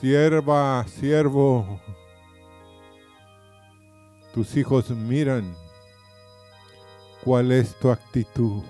sierva, 0.00 0.84
siervo, 0.86 1.80
tus 4.32 4.56
hijos 4.56 4.88
miran 4.90 5.56
cuál 7.24 7.50
es 7.50 7.74
tu 7.80 7.90
actitud. 7.90 8.62